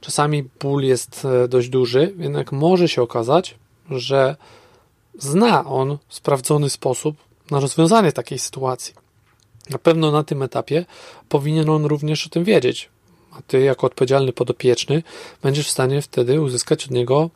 Czasami 0.00 0.44
ból 0.60 0.82
jest 0.82 1.24
e, 1.24 1.48
dość 1.48 1.68
duży, 1.68 2.14
jednak 2.18 2.52
może 2.52 2.88
się 2.88 3.02
okazać, 3.02 3.54
że 3.90 4.36
zna 5.18 5.64
on 5.64 5.98
sprawdzony 6.08 6.70
sposób 6.70 7.16
na 7.50 7.60
rozwiązanie 7.60 8.12
takiej 8.12 8.38
sytuacji. 8.38 8.94
Na 9.70 9.78
pewno 9.78 10.10
na 10.10 10.24
tym 10.24 10.42
etapie 10.42 10.84
powinien 11.28 11.70
on 11.70 11.84
również 11.84 12.26
o 12.26 12.30
tym 12.30 12.44
wiedzieć, 12.44 12.88
a 13.32 13.42
ty, 13.42 13.60
jako 13.60 13.86
odpowiedzialny 13.86 14.32
podopieczny, 14.32 15.02
będziesz 15.42 15.68
w 15.68 15.70
stanie 15.70 16.02
wtedy 16.02 16.40
uzyskać 16.40 16.84
od 16.84 16.90
niego 16.90 17.30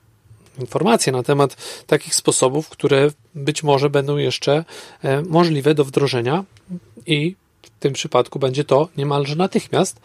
informacje 0.58 1.12
na 1.12 1.22
temat 1.22 1.56
takich 1.86 2.14
sposobów, 2.14 2.68
które 2.68 3.10
być 3.34 3.62
może 3.62 3.90
będą 3.90 4.16
jeszcze 4.16 4.64
e, 5.02 5.22
możliwe 5.22 5.74
do 5.74 5.84
wdrożenia 5.84 6.44
i 7.06 7.36
w 7.62 7.70
tym 7.80 7.92
przypadku 7.92 8.38
będzie 8.38 8.64
to 8.64 8.88
niemalże 8.96 9.36
natychmiast, 9.36 10.00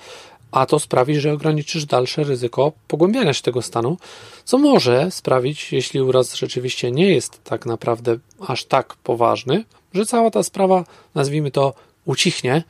a 0.52 0.66
to 0.66 0.80
sprawi, 0.80 1.20
że 1.20 1.34
ograniczysz 1.34 1.86
dalsze 1.86 2.24
ryzyko 2.24 2.72
pogłębiania 2.88 3.34
się 3.34 3.42
tego 3.42 3.62
stanu, 3.62 3.98
co 4.46 4.58
może 4.58 5.12
sprawić, 5.12 5.72
jeśli 5.72 6.02
uraz 6.02 6.36
rzeczywiście 6.36 6.92
nie 6.92 7.10
jest 7.10 7.44
tak 7.44 7.66
naprawdę 7.66 8.18
aż 8.48 8.66
tak 8.66 8.96
poważny, 8.96 9.64
że 9.94 10.06
cała 10.06 10.32
ta 10.32 10.44
sprawa, 10.44 10.86
nazwijmy 11.16 11.52
to, 11.52 11.74
ucichnie 12.06 12.64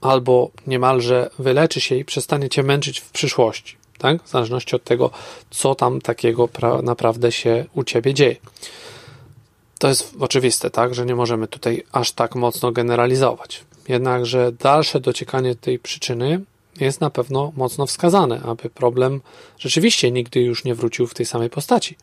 albo 0.00 0.50
niemalże 0.66 1.30
wyleczy 1.38 1.80
się 1.80 1.96
i 1.96 2.04
przestanie 2.04 2.48
cię 2.48 2.62
męczyć 2.62 3.00
w 3.00 3.10
przyszłości, 3.10 3.76
tak? 4.00 4.22
W 4.22 4.28
zależności 4.28 4.76
od 4.76 4.84
tego, 4.84 5.10
co 5.50 5.74
tam 5.74 6.00
takiego 6.00 6.48
naprawdę 6.82 7.32
się 7.32 7.64
u 7.74 7.84
ciebie 7.84 8.14
dzieje. 8.14 8.36
To 9.78 9.88
jest 9.88 10.14
oczywiste, 10.20 10.70
tak, 10.70 10.94
że 10.94 11.06
nie 11.06 11.14
możemy 11.14 11.48
tutaj 11.48 11.82
aż 11.92 12.12
tak 12.12 12.34
mocno 12.34 12.72
generalizować. 12.72 13.64
Jednakże 13.88 14.52
dalsze 14.52 15.00
dociekanie 15.00 15.54
tej 15.54 15.78
przyczyny 15.78 16.40
jest 16.80 17.00
na 17.00 17.10
pewno 17.10 17.52
mocno 17.56 17.86
wskazane, 17.86 18.40
aby 18.42 18.70
problem 18.70 19.20
rzeczywiście 19.58 20.10
nigdy 20.10 20.40
już 20.40 20.64
nie 20.64 20.74
wrócił 20.74 21.06
w 21.06 21.14
tej 21.14 21.26
samej 21.26 21.50
postaci. 21.50 21.96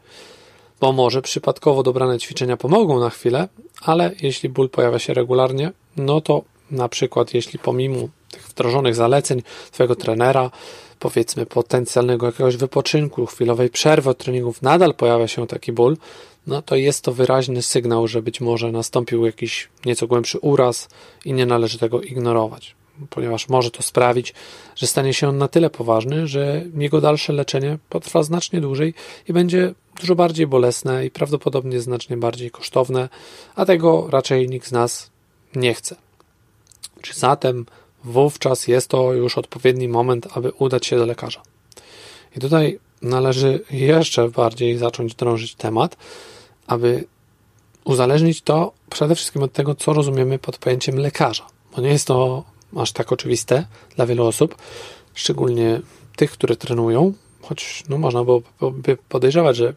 Bo 0.80 0.92
może 0.92 1.22
przypadkowo 1.22 1.84
dobrane 1.84 2.20
ćwiczenia 2.20 2.58
pomogą 2.58 3.00
na 3.00 3.10
chwilę, 3.10 3.48
ale 3.82 4.12
jeśli 4.22 4.50
ból 4.50 4.70
pojawia 4.70 5.00
się 5.00 5.14
regularnie, 5.14 5.72
no 5.98 6.22
to 6.22 6.42
na 6.72 6.90
przykład 6.90 7.34
jeśli 7.34 7.60
pomimo 7.60 7.98
tych 8.32 8.48
wdrożonych 8.48 8.96
zaleceń 8.96 9.42
Twojego 9.72 9.96
trenera, 9.96 10.52
powiedzmy 11.00 11.46
potencjalnego 11.46 12.26
jakiegoś 12.26 12.58
wypoczynku, 12.58 13.26
chwilowej 13.26 13.70
przerwy 13.70 14.10
od 14.10 14.18
treningów, 14.18 14.62
nadal 14.62 14.94
pojawia 14.94 15.28
się 15.28 15.48
taki 15.48 15.72
ból, 15.72 15.98
no 16.48 16.62
to 16.62 16.76
jest 16.76 17.04
to 17.04 17.14
wyraźny 17.14 17.62
sygnał, 17.62 18.08
że 18.08 18.22
być 18.22 18.42
może 18.42 18.72
nastąpił 18.72 19.26
jakiś 19.26 19.70
nieco 19.86 20.08
głębszy 20.08 20.40
uraz 20.40 20.90
i 21.26 21.34
nie 21.34 21.46
należy 21.46 21.80
tego 21.80 22.02
ignorować 22.02 22.76
ponieważ 23.10 23.50
może 23.50 23.72
to 23.72 23.84
sprawić, 23.84 24.34
że 24.76 24.88
stanie 24.88 25.14
się 25.14 25.30
on 25.30 25.38
na 25.38 25.48
tyle 25.48 25.70
poważny, 25.70 26.28
że 26.28 26.64
jego 26.78 27.02
dalsze 27.02 27.34
leczenie 27.34 27.78
potrwa 27.90 28.24
znacznie 28.24 28.62
dłużej 28.62 28.94
i 29.30 29.34
będzie 29.34 29.74
dużo 30.00 30.16
bardziej 30.16 30.48
bolesne 30.48 31.06
i 31.06 31.12
prawdopodobnie 31.12 31.82
znacznie 31.82 32.18
bardziej 32.18 32.52
kosztowne, 32.52 33.10
a 33.56 33.66
tego 33.66 34.08
raczej 34.10 34.50
nikt 34.50 34.68
z 34.68 34.72
nas 34.72 35.12
nie 35.56 35.74
chce. 35.74 35.96
Czy 37.02 37.20
zatem 37.20 37.66
wówczas 38.08 38.68
jest 38.68 38.88
to 38.88 39.14
już 39.14 39.38
odpowiedni 39.38 39.88
moment, 39.88 40.28
aby 40.34 40.52
udać 40.52 40.86
się 40.86 40.98
do 40.98 41.06
lekarza? 41.06 41.42
I 42.38 42.40
tutaj 42.40 42.80
należy 43.02 43.60
jeszcze 43.72 44.30
bardziej 44.30 44.78
zacząć 44.78 45.16
drążyć 45.16 45.56
temat, 45.56 45.98
aby 46.68 47.04
uzależnić 47.84 48.42
to 48.42 48.72
przede 48.90 49.16
wszystkim 49.16 49.44
od 49.44 49.54
tego, 49.54 49.76
co 49.76 49.94
rozumiemy 49.94 50.40
pod 50.40 50.58
pojęciem 50.58 50.98
lekarza. 51.00 51.48
Bo 51.76 51.82
nie 51.82 51.90
jest 51.90 52.08
to 52.08 52.44
aż 52.78 52.92
tak 52.92 53.12
oczywiste 53.12 53.66
dla 53.96 54.06
wielu 54.06 54.26
osób, 54.26 54.56
szczególnie 55.14 55.82
tych, 56.16 56.32
które 56.32 56.56
trenują, 56.56 57.14
choć 57.42 57.84
no, 57.90 57.98
można 57.98 58.24
by 58.72 58.98
podejrzewać, 59.10 59.56
że 59.56 59.74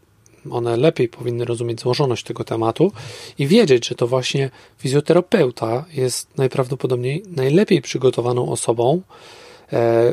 one 0.51 0.77
lepiej 0.77 1.09
powinny 1.09 1.45
rozumieć 1.45 1.81
złożoność 1.81 2.25
tego 2.25 2.45
tematu 2.45 2.93
i 3.39 3.47
wiedzieć, 3.47 3.89
że 3.89 3.95
to 3.95 4.07
właśnie 4.07 4.51
fizjoterapeuta 4.79 5.85
jest 5.93 6.39
najprawdopodobniej 6.39 7.23
najlepiej 7.37 7.83
przygotowaną 7.83 8.49
osobą 8.49 9.03
e, 9.73 10.13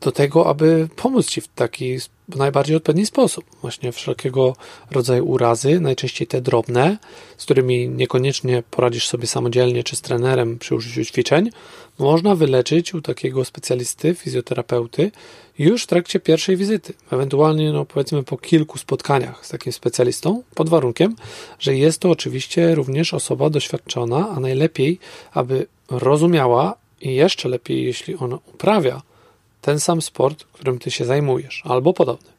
do 0.00 0.12
tego, 0.12 0.46
aby 0.46 0.88
pomóc 0.96 1.26
Ci 1.26 1.40
w 1.40 1.48
taki 1.48 1.98
najbardziej 2.28 2.76
odpowiedni 2.76 3.06
sposób. 3.06 3.44
Właśnie 3.60 3.92
wszelkiego 3.92 4.56
rodzaju 4.90 5.28
urazy, 5.28 5.80
najczęściej 5.80 6.26
te 6.26 6.40
drobne, 6.40 6.98
z 7.36 7.44
którymi 7.44 7.88
niekoniecznie 7.88 8.62
poradzisz 8.70 9.08
sobie 9.08 9.26
samodzielnie 9.26 9.84
czy 9.84 9.96
z 9.96 10.00
trenerem 10.00 10.58
przy 10.58 10.74
użyciu 10.74 11.04
ćwiczeń, 11.04 11.50
można 11.98 12.34
wyleczyć 12.34 12.94
u 12.94 13.02
takiego 13.02 13.44
specjalisty, 13.44 14.14
fizjoterapeuty 14.14 15.10
już 15.58 15.82
w 15.82 15.86
trakcie 15.86 16.20
pierwszej 16.20 16.56
wizyty, 16.56 16.94
ewentualnie 17.10 17.72
no, 17.72 17.84
powiedzmy 17.84 18.22
po 18.22 18.36
kilku 18.36 18.78
spotkaniach 18.78 19.46
z 19.46 19.48
takim 19.48 19.72
specjalistą, 19.72 20.42
pod 20.54 20.68
warunkiem, 20.68 21.16
że 21.58 21.76
jest 21.76 21.98
to 21.98 22.10
oczywiście 22.10 22.74
również 22.74 23.14
osoba 23.14 23.50
doświadczona, 23.50 24.28
a 24.36 24.40
najlepiej, 24.40 24.98
aby 25.32 25.66
rozumiała 25.90 26.74
i 27.00 27.14
jeszcze 27.14 27.48
lepiej, 27.48 27.84
jeśli 27.84 28.16
ona 28.16 28.38
uprawia 28.54 29.02
ten 29.62 29.80
sam 29.80 30.02
sport, 30.02 30.44
którym 30.52 30.78
ty 30.78 30.90
się 30.90 31.04
zajmujesz, 31.04 31.62
albo 31.64 31.92
podobny. 31.92 32.30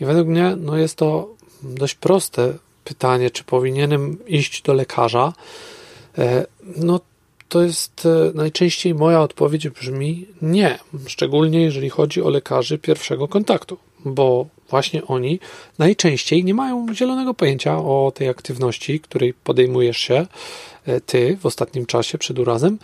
I 0.00 0.04
według 0.04 0.28
mnie 0.28 0.56
no 0.56 0.76
jest 0.76 0.96
to 0.96 1.28
dość 1.62 1.94
proste 1.94 2.54
pytanie, 2.84 3.30
czy 3.30 3.44
powinienem 3.44 4.26
iść 4.26 4.62
do 4.62 4.72
lekarza. 4.72 5.32
E, 6.18 6.46
no 6.76 7.00
to 7.48 7.62
jest 7.62 8.06
e, 8.06 8.32
najczęściej 8.34 8.94
moja 8.94 9.20
odpowiedź 9.20 9.68
brzmi 9.68 10.26
nie, 10.42 10.78
szczególnie 11.06 11.62
jeżeli 11.62 11.90
chodzi 11.90 12.22
o 12.22 12.30
lekarzy 12.30 12.78
pierwszego 12.78 13.28
kontaktu, 13.28 13.76
bo 14.04 14.46
właśnie 14.70 15.04
oni 15.06 15.40
najczęściej 15.78 16.44
nie 16.44 16.54
mają 16.54 16.86
zielonego 16.94 17.34
pojęcia 17.34 17.78
o 17.78 18.12
tej 18.14 18.28
aktywności, 18.28 19.00
której 19.00 19.34
podejmujesz 19.34 19.98
się 19.98 20.26
e, 20.86 21.00
ty 21.00 21.38
w 21.40 21.46
ostatnim 21.46 21.86
czasie 21.86 22.18
przed 22.18 22.38
urazem, 22.38 22.78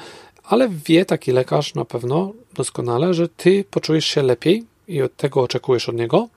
ale 0.46 0.68
wie 0.68 1.04
taki 1.04 1.32
lekarz 1.32 1.74
na 1.74 1.84
pewno 1.84 2.32
doskonale, 2.54 3.14
że 3.14 3.28
ty 3.28 3.64
poczujesz 3.70 4.06
się 4.06 4.22
lepiej 4.22 4.64
i 4.88 5.02
od 5.02 5.16
tego 5.16 5.42
oczekujesz 5.42 5.88
od 5.88 5.96
niego. 5.96 6.28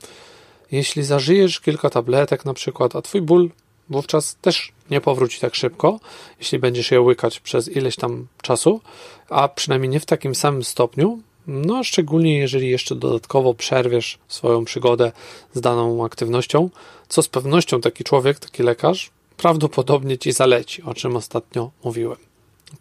Jeśli 0.72 1.04
zażyjesz 1.04 1.60
kilka 1.60 1.90
tabletek 1.90 2.46
na 2.46 2.54
przykład, 2.54 2.96
a 2.96 3.02
twój 3.02 3.22
ból 3.22 3.50
wówczas 3.90 4.38
też 4.42 4.72
nie 4.90 5.02
powróci 5.02 5.40
tak 5.40 5.56
szybko, 5.56 6.00
jeśli 6.40 6.60
będziesz 6.60 6.92
je 6.92 7.02
łykać 7.02 7.40
przez 7.40 7.68
ileś 7.68 7.96
tam 7.96 8.28
czasu, 8.42 8.82
a 9.30 9.48
przynajmniej 9.48 9.90
nie 9.90 10.00
w 10.00 10.06
takim 10.06 10.36
samym 10.36 10.64
stopniu, 10.64 11.20
no 11.48 11.84
szczególnie 11.84 12.38
jeżeli 12.38 12.70
jeszcze 12.70 12.96
dodatkowo 12.96 13.54
przerwiesz 13.54 14.20
swoją 14.28 14.66
przygodę 14.66 15.12
z 15.54 15.62
daną 15.62 16.06
aktywnością, 16.06 16.70
co 17.08 17.22
z 17.22 17.28
pewnością 17.28 17.82
taki 17.82 18.04
człowiek, 18.04 18.40
taki 18.40 18.64
lekarz 18.64 19.12
prawdopodobnie 19.38 20.18
ci 20.18 20.32
zaleci, 20.32 20.84
o 20.84 20.94
czym 20.94 21.16
ostatnio 21.16 21.72
mówiłem 21.84 22.29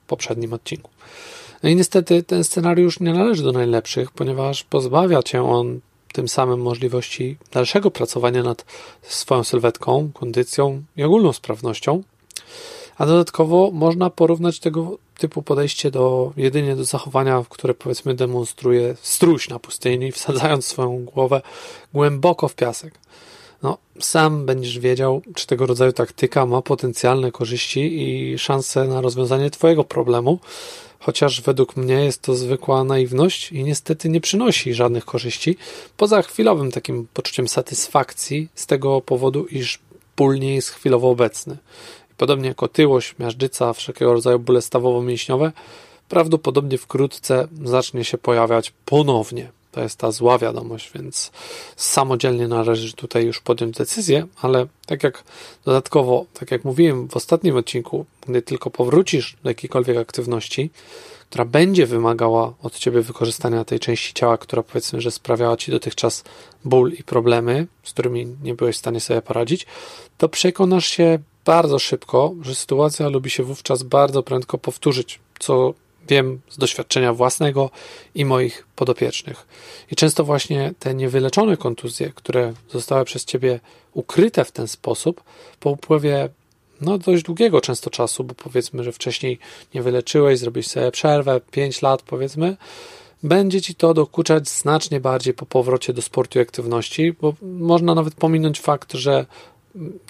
poprzednim 0.06 0.52
odcinku. 0.52 0.90
No 1.62 1.68
i 1.68 1.76
niestety 1.76 2.22
ten 2.22 2.44
scenariusz 2.44 3.00
nie 3.00 3.12
należy 3.12 3.42
do 3.42 3.52
najlepszych, 3.52 4.10
ponieważ 4.10 4.64
pozbawia 4.64 5.22
cię 5.22 5.42
on 5.42 5.80
tym 6.12 6.28
samym 6.28 6.60
możliwości 6.60 7.36
dalszego 7.52 7.90
pracowania 7.90 8.42
nad 8.42 8.64
swoją 9.02 9.44
sylwetką, 9.44 10.10
kondycją 10.14 10.82
i 10.96 11.02
ogólną 11.02 11.32
sprawnością. 11.32 12.02
A 12.98 13.06
dodatkowo 13.06 13.70
można 13.72 14.10
porównać 14.10 14.60
tego 14.60 14.98
typu 15.18 15.42
podejście 15.42 15.90
do 15.90 16.32
jedynie 16.36 16.76
do 16.76 16.84
zachowania, 16.84 17.44
które 17.48 17.74
powiedzmy 17.74 18.14
demonstruje 18.14 18.96
struś 19.02 19.48
na 19.48 19.58
pustyni, 19.58 20.12
wsadzając 20.18 20.66
swoją 20.66 21.04
głowę 21.04 21.42
głęboko 21.94 22.48
w 22.48 22.54
piasek. 22.54 22.94
No, 23.62 23.78
sam 24.00 24.46
będziesz 24.46 24.78
wiedział, 24.78 25.22
czy 25.34 25.46
tego 25.46 25.66
rodzaju 25.66 25.92
taktyka 25.92 26.46
ma 26.46 26.62
potencjalne 26.62 27.32
korzyści 27.32 28.02
i 28.02 28.38
szanse 28.38 28.84
na 28.84 29.00
rozwiązanie 29.00 29.50
Twojego 29.50 29.84
problemu, 29.84 30.38
chociaż 30.98 31.40
według 31.40 31.76
mnie 31.76 31.94
jest 31.94 32.22
to 32.22 32.34
zwykła 32.34 32.84
naiwność 32.84 33.52
i 33.52 33.64
niestety 33.64 34.08
nie 34.08 34.20
przynosi 34.20 34.74
żadnych 34.74 35.04
korzyści, 35.04 35.56
poza 35.96 36.22
chwilowym 36.22 36.70
takim 36.72 37.06
poczuciem 37.14 37.48
satysfakcji 37.48 38.48
z 38.54 38.66
tego 38.66 39.00
powodu, 39.00 39.46
iż 39.46 39.78
ból 40.16 40.38
nie 40.38 40.54
jest 40.54 40.70
chwilowo 40.70 41.10
obecny. 41.10 41.56
Podobnie 42.16 42.48
jak 42.48 42.62
otyłość, 42.62 43.14
miażdżyca, 43.18 43.72
wszelkiego 43.72 44.12
rodzaju 44.12 44.38
bóle 44.38 44.60
stawowo-mięśniowe, 44.60 45.52
prawdopodobnie 46.08 46.78
wkrótce 46.78 47.48
zacznie 47.64 48.04
się 48.04 48.18
pojawiać 48.18 48.72
ponownie. 48.84 49.57
To 49.72 49.80
jest 49.80 49.98
ta 49.98 50.10
zła 50.10 50.38
wiadomość, 50.38 50.90
więc 50.94 51.30
samodzielnie 51.76 52.48
należy 52.48 52.92
tutaj 52.92 53.24
już 53.24 53.40
podjąć 53.40 53.76
decyzję, 53.76 54.26
ale 54.42 54.66
tak 54.86 55.02
jak 55.02 55.24
dodatkowo, 55.64 56.24
tak 56.34 56.50
jak 56.50 56.64
mówiłem 56.64 57.08
w 57.08 57.16
ostatnim 57.16 57.56
odcinku, 57.56 58.06
gdy 58.28 58.42
tylko 58.42 58.70
powrócisz 58.70 59.36
do 59.42 59.50
jakiejkolwiek 59.50 59.96
aktywności, 59.96 60.70
która 61.30 61.44
będzie 61.44 61.86
wymagała 61.86 62.54
od 62.62 62.78
ciebie 62.78 63.02
wykorzystania 63.02 63.64
tej 63.64 63.80
części 63.80 64.14
ciała, 64.14 64.38
która 64.38 64.62
powiedzmy, 64.62 65.00
że 65.00 65.10
sprawiała 65.10 65.56
ci 65.56 65.70
dotychczas 65.70 66.24
ból 66.64 66.92
i 66.92 67.04
problemy, 67.04 67.66
z 67.84 67.92
którymi 67.92 68.26
nie 68.42 68.54
byłeś 68.54 68.76
w 68.76 68.78
stanie 68.78 69.00
sobie 69.00 69.22
poradzić, 69.22 69.66
to 70.18 70.28
przekonasz 70.28 70.86
się 70.86 71.18
bardzo 71.44 71.78
szybko, 71.78 72.34
że 72.42 72.54
sytuacja 72.54 73.08
lubi 73.08 73.30
się 73.30 73.42
wówczas 73.42 73.82
bardzo 73.82 74.22
prędko 74.22 74.58
powtórzyć, 74.58 75.20
co 75.38 75.74
wiem 76.08 76.40
z 76.48 76.58
doświadczenia 76.58 77.12
własnego 77.12 77.70
i 78.14 78.24
moich 78.24 78.66
podopiecznych. 78.76 79.46
I 79.90 79.96
często 79.96 80.24
właśnie 80.24 80.74
te 80.78 80.94
niewyleczone 80.94 81.56
kontuzje, 81.56 82.12
które 82.14 82.52
zostały 82.70 83.04
przez 83.04 83.24
ciebie 83.24 83.60
ukryte 83.92 84.44
w 84.44 84.52
ten 84.52 84.68
sposób, 84.68 85.22
po 85.60 85.70
upływie 85.70 86.28
no, 86.80 86.98
dość 86.98 87.22
długiego 87.22 87.60
często 87.60 87.90
czasu, 87.90 88.24
bo 88.24 88.34
powiedzmy, 88.34 88.84
że 88.84 88.92
wcześniej 88.92 89.38
nie 89.74 89.82
wyleczyłeś, 89.82 90.38
zrobiłeś 90.38 90.66
sobie 90.66 90.90
przerwę, 90.90 91.40
5 91.50 91.82
lat 91.82 92.02
powiedzmy, 92.02 92.56
będzie 93.22 93.60
ci 93.60 93.74
to 93.74 93.94
dokuczać 93.94 94.48
znacznie 94.48 95.00
bardziej 95.00 95.34
po 95.34 95.46
powrocie 95.46 95.92
do 95.92 96.02
sportu 96.02 96.38
i 96.38 96.42
aktywności, 96.42 97.12
bo 97.20 97.34
można 97.42 97.94
nawet 97.94 98.14
pominąć 98.14 98.60
fakt, 98.60 98.92
że 98.92 99.26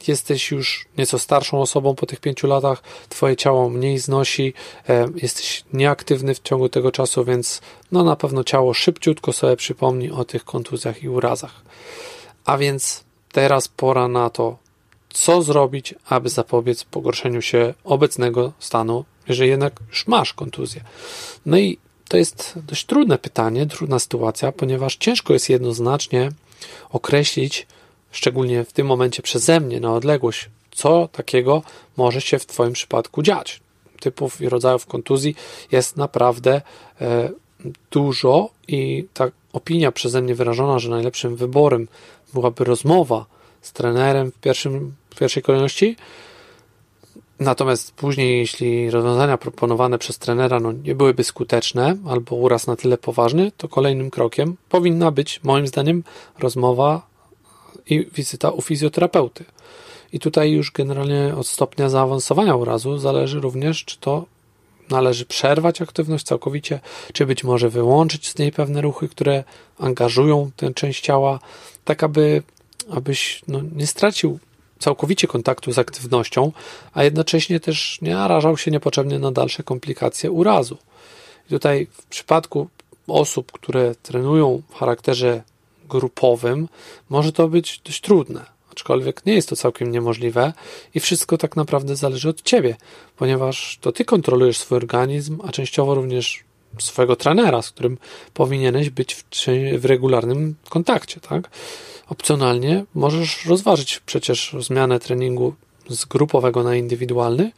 jesteś 0.08 0.50
już 0.50 0.86
nieco 0.98 1.18
starszą 1.18 1.60
osobą 1.60 1.94
po 1.94 2.06
tych 2.06 2.20
pięciu 2.20 2.46
latach, 2.46 2.82
twoje 3.08 3.36
ciało 3.36 3.68
mniej 3.68 3.98
znosi, 3.98 4.54
e, 4.88 5.08
jesteś 5.22 5.64
nieaktywny 5.72 6.34
w 6.34 6.42
ciągu 6.42 6.68
tego 6.68 6.92
czasu, 6.92 7.24
więc 7.24 7.60
no 7.92 8.04
na 8.04 8.16
pewno 8.16 8.44
ciało 8.44 8.74
szybciutko 8.74 9.32
sobie 9.32 9.56
przypomni 9.56 10.10
o 10.10 10.24
tych 10.24 10.44
kontuzjach 10.44 11.02
i 11.02 11.08
urazach. 11.08 11.62
A 12.44 12.58
więc 12.58 13.04
teraz 13.32 13.68
pora 13.68 14.08
na 14.08 14.30
to, 14.30 14.56
co 15.08 15.42
zrobić, 15.42 15.94
aby 16.08 16.28
zapobiec 16.28 16.84
pogorszeniu 16.84 17.42
się 17.42 17.74
obecnego 17.84 18.52
stanu, 18.58 19.04
jeżeli 19.28 19.50
jednak 19.50 19.80
już 19.88 20.06
masz 20.06 20.32
kontuzję. 20.34 20.84
No 21.46 21.58
i 21.58 21.78
to 22.08 22.16
jest 22.16 22.54
dość 22.56 22.86
trudne 22.86 23.18
pytanie, 23.18 23.66
trudna 23.66 23.98
sytuacja, 23.98 24.52
ponieważ 24.52 24.96
ciężko 24.96 25.32
jest 25.32 25.48
jednoznacznie 25.48 26.28
określić, 26.90 27.66
szczególnie 28.10 28.64
w 28.64 28.72
tym 28.72 28.86
momencie 28.86 29.22
przeze 29.22 29.60
mnie 29.60 29.80
na 29.80 29.94
odległość, 29.94 30.50
co 30.70 31.08
takiego 31.12 31.62
może 31.96 32.20
się 32.20 32.38
w 32.38 32.46
Twoim 32.46 32.72
przypadku 32.72 33.22
dziać. 33.22 33.60
Typów 34.00 34.40
i 34.40 34.48
rodzajów 34.48 34.86
kontuzji 34.86 35.34
jest 35.72 35.96
naprawdę 35.96 36.62
e, 37.00 37.30
dużo 37.90 38.50
i 38.68 39.06
ta 39.14 39.28
opinia 39.52 39.92
przeze 39.92 40.22
mnie 40.22 40.34
wyrażona, 40.34 40.78
że 40.78 40.90
najlepszym 40.90 41.36
wyborem 41.36 41.88
byłaby 42.34 42.64
rozmowa 42.64 43.26
z 43.62 43.72
trenerem 43.72 44.32
w, 44.32 44.38
pierwszym, 44.38 44.94
w 45.10 45.18
pierwszej 45.18 45.42
kolejności. 45.42 45.96
Natomiast 47.40 47.92
później, 47.92 48.38
jeśli 48.38 48.90
rozwiązania 48.90 49.38
proponowane 49.38 49.98
przez 49.98 50.18
trenera 50.18 50.60
no, 50.60 50.72
nie 50.72 50.94
byłyby 50.94 51.24
skuteczne 51.24 51.96
albo 52.08 52.36
uraz 52.36 52.66
na 52.66 52.76
tyle 52.76 52.98
poważny, 52.98 53.52
to 53.56 53.68
kolejnym 53.68 54.10
krokiem 54.10 54.56
powinna 54.68 55.10
być, 55.10 55.40
moim 55.42 55.66
zdaniem, 55.66 56.04
rozmowa 56.38 57.07
i 57.90 58.06
wizyta 58.14 58.50
u 58.50 58.62
fizjoterapeuty. 58.62 59.44
I 60.12 60.20
tutaj 60.20 60.50
już 60.50 60.72
generalnie 60.72 61.34
od 61.36 61.46
stopnia 61.46 61.88
zaawansowania 61.88 62.56
urazu 62.56 62.98
zależy 62.98 63.40
również, 63.40 63.84
czy 63.84 63.98
to 63.98 64.24
należy 64.90 65.26
przerwać 65.26 65.82
aktywność 65.82 66.24
całkowicie, 66.24 66.80
czy 67.12 67.26
być 67.26 67.44
może 67.44 67.70
wyłączyć 67.70 68.28
z 68.28 68.38
niej 68.38 68.52
pewne 68.52 68.80
ruchy, 68.80 69.08
które 69.08 69.44
angażują 69.78 70.50
tę 70.56 70.74
część 70.74 71.04
ciała, 71.04 71.40
tak 71.84 72.02
aby 72.02 72.42
abyś 72.90 73.42
no, 73.48 73.60
nie 73.76 73.86
stracił 73.86 74.38
całkowicie 74.78 75.26
kontaktu 75.26 75.72
z 75.72 75.78
aktywnością, 75.78 76.52
a 76.92 77.04
jednocześnie 77.04 77.60
też 77.60 77.98
nie 78.02 78.14
narażał 78.14 78.56
się 78.56 78.70
niepotrzebnie 78.70 79.18
na 79.18 79.32
dalsze 79.32 79.62
komplikacje 79.62 80.30
urazu. 80.30 80.76
I 81.46 81.50
tutaj 81.50 81.86
w 81.92 82.06
przypadku 82.06 82.68
osób, 83.08 83.52
które 83.52 83.94
trenują 83.94 84.62
w 84.68 84.74
charakterze 84.74 85.42
grupowym, 85.88 86.68
może 87.08 87.32
to 87.32 87.48
być 87.48 87.80
dość 87.84 88.00
trudne, 88.00 88.44
aczkolwiek 88.72 89.26
nie 89.26 89.34
jest 89.34 89.48
to 89.48 89.56
całkiem 89.56 89.92
niemożliwe 89.92 90.52
i 90.94 91.00
wszystko 91.00 91.38
tak 91.38 91.56
naprawdę 91.56 91.96
zależy 91.96 92.28
od 92.28 92.42
ciebie, 92.42 92.76
ponieważ 93.16 93.78
to 93.80 93.92
ty 93.92 94.04
kontrolujesz 94.04 94.58
swój 94.58 94.76
organizm, 94.76 95.38
a 95.44 95.52
częściowo 95.52 95.94
również 95.94 96.44
swojego 96.78 97.16
trenera, 97.16 97.62
z 97.62 97.70
którym 97.70 97.98
powinieneś 98.34 98.90
być 98.90 99.14
w, 99.14 99.24
w 99.78 99.84
regularnym 99.84 100.54
kontakcie, 100.68 101.20
tak? 101.20 101.50
Opcjonalnie 102.08 102.84
możesz 102.94 103.46
rozważyć 103.46 104.00
przecież 104.06 104.56
zmianę 104.60 105.00
treningu 105.00 105.54
z 105.88 106.04
grupowego 106.04 106.62
na 106.62 106.76
indywidualny 106.76 107.52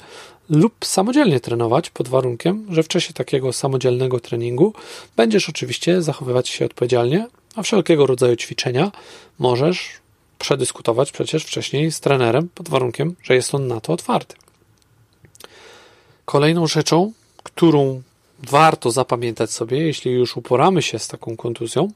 lub 0.50 0.84
samodzielnie 0.84 1.40
trenować 1.40 1.90
pod 1.90 2.08
warunkiem, 2.08 2.66
że 2.70 2.82
w 2.82 2.88
czasie 2.88 3.12
takiego 3.12 3.52
samodzielnego 3.52 4.20
treningu 4.20 4.72
będziesz 5.16 5.48
oczywiście 5.48 6.02
zachowywać 6.02 6.48
się 6.48 6.64
odpowiedzialnie, 6.64 7.26
a 7.60 7.62
wszelkiego 7.62 8.06
rodzaju 8.06 8.36
ćwiczenia 8.36 8.92
możesz 9.38 9.88
przedyskutować 10.38 11.12
przecież 11.12 11.44
wcześniej 11.44 11.92
z 11.92 12.00
trenerem 12.00 12.48
pod 12.54 12.68
warunkiem, 12.68 13.16
że 13.22 13.34
jest 13.34 13.54
on 13.54 13.66
na 13.66 13.80
to 13.80 13.92
otwarty. 13.92 14.36
Kolejną 16.24 16.66
rzeczą, 16.66 17.12
którą 17.42 18.02
warto 18.38 18.90
zapamiętać 18.90 19.50
sobie, 19.50 19.78
jeśli 19.78 20.12
już 20.12 20.36
uporamy 20.36 20.82
się 20.82 20.98
z 20.98 21.08
taką 21.08 21.36
kontuzją, 21.36 21.88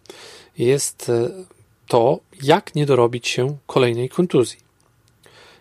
jest 0.58 1.08
e, 1.08 1.30
to, 1.88 2.18
jak 2.42 2.74
nie 2.74 2.86
dorobić 2.86 3.28
się 3.28 3.56
kolejnej 3.66 4.08
kontuzji. 4.08 4.58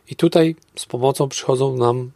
I 0.10 0.16
tutaj 0.16 0.56
z 0.76 0.86
pomocą 0.86 1.30
przychodzą 1.30 1.78
nam 1.78 2.12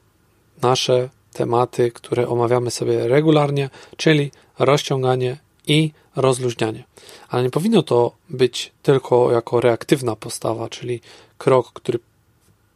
nasze 0.61 1.09
tematy, 1.33 1.91
które 1.91 2.27
omawiamy 2.27 2.71
sobie 2.71 3.07
regularnie, 3.07 3.69
czyli 3.97 4.31
rozciąganie 4.59 5.46
i 5.67 5.91
rozluźnianie. 6.15 6.83
Ale 7.29 7.43
nie 7.43 7.49
powinno 7.49 7.83
to 7.83 8.11
być 8.29 8.71
tylko 8.83 9.31
jako 9.31 9.61
reaktywna 9.61 10.15
postawa, 10.15 10.69
czyli 10.69 11.01
krok, 11.37 11.71
który 11.73 11.99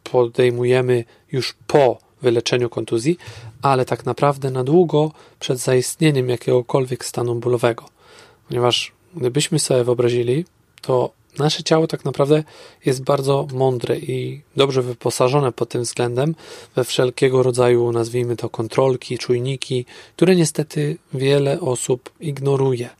podejmujemy 0.04 1.04
już 1.32 1.54
po 1.66 1.98
wyleczeniu 2.22 2.68
kontuzji, 2.68 3.18
ale 3.62 3.84
tak 3.84 4.06
naprawdę 4.06 4.50
na 4.50 4.64
długo 4.64 5.12
przed 5.40 5.58
zaistnieniem 5.58 6.28
jakiegokolwiek 6.28 7.04
stanu 7.04 7.34
bólowego. 7.34 7.84
Ponieważ 8.48 8.92
gdybyśmy 9.16 9.58
sobie 9.58 9.84
wyobrazili, 9.84 10.44
to 10.80 11.10
nasze 11.38 11.62
ciało 11.62 11.86
tak 11.86 12.04
naprawdę 12.04 12.44
jest 12.84 13.04
bardzo 13.04 13.46
mądre 13.52 13.98
i 13.98 14.42
dobrze 14.56 14.82
wyposażone 14.82 15.52
pod 15.52 15.68
tym 15.68 15.82
względem 15.82 16.34
we 16.76 16.84
wszelkiego 16.84 17.42
rodzaju, 17.42 17.92
nazwijmy 17.92 18.36
to, 18.36 18.48
kontrolki, 18.48 19.18
czujniki, 19.18 19.84
które 20.16 20.36
niestety 20.36 20.96
wiele 21.14 21.60
osób 21.60 22.10
ignoruje. 22.20 22.90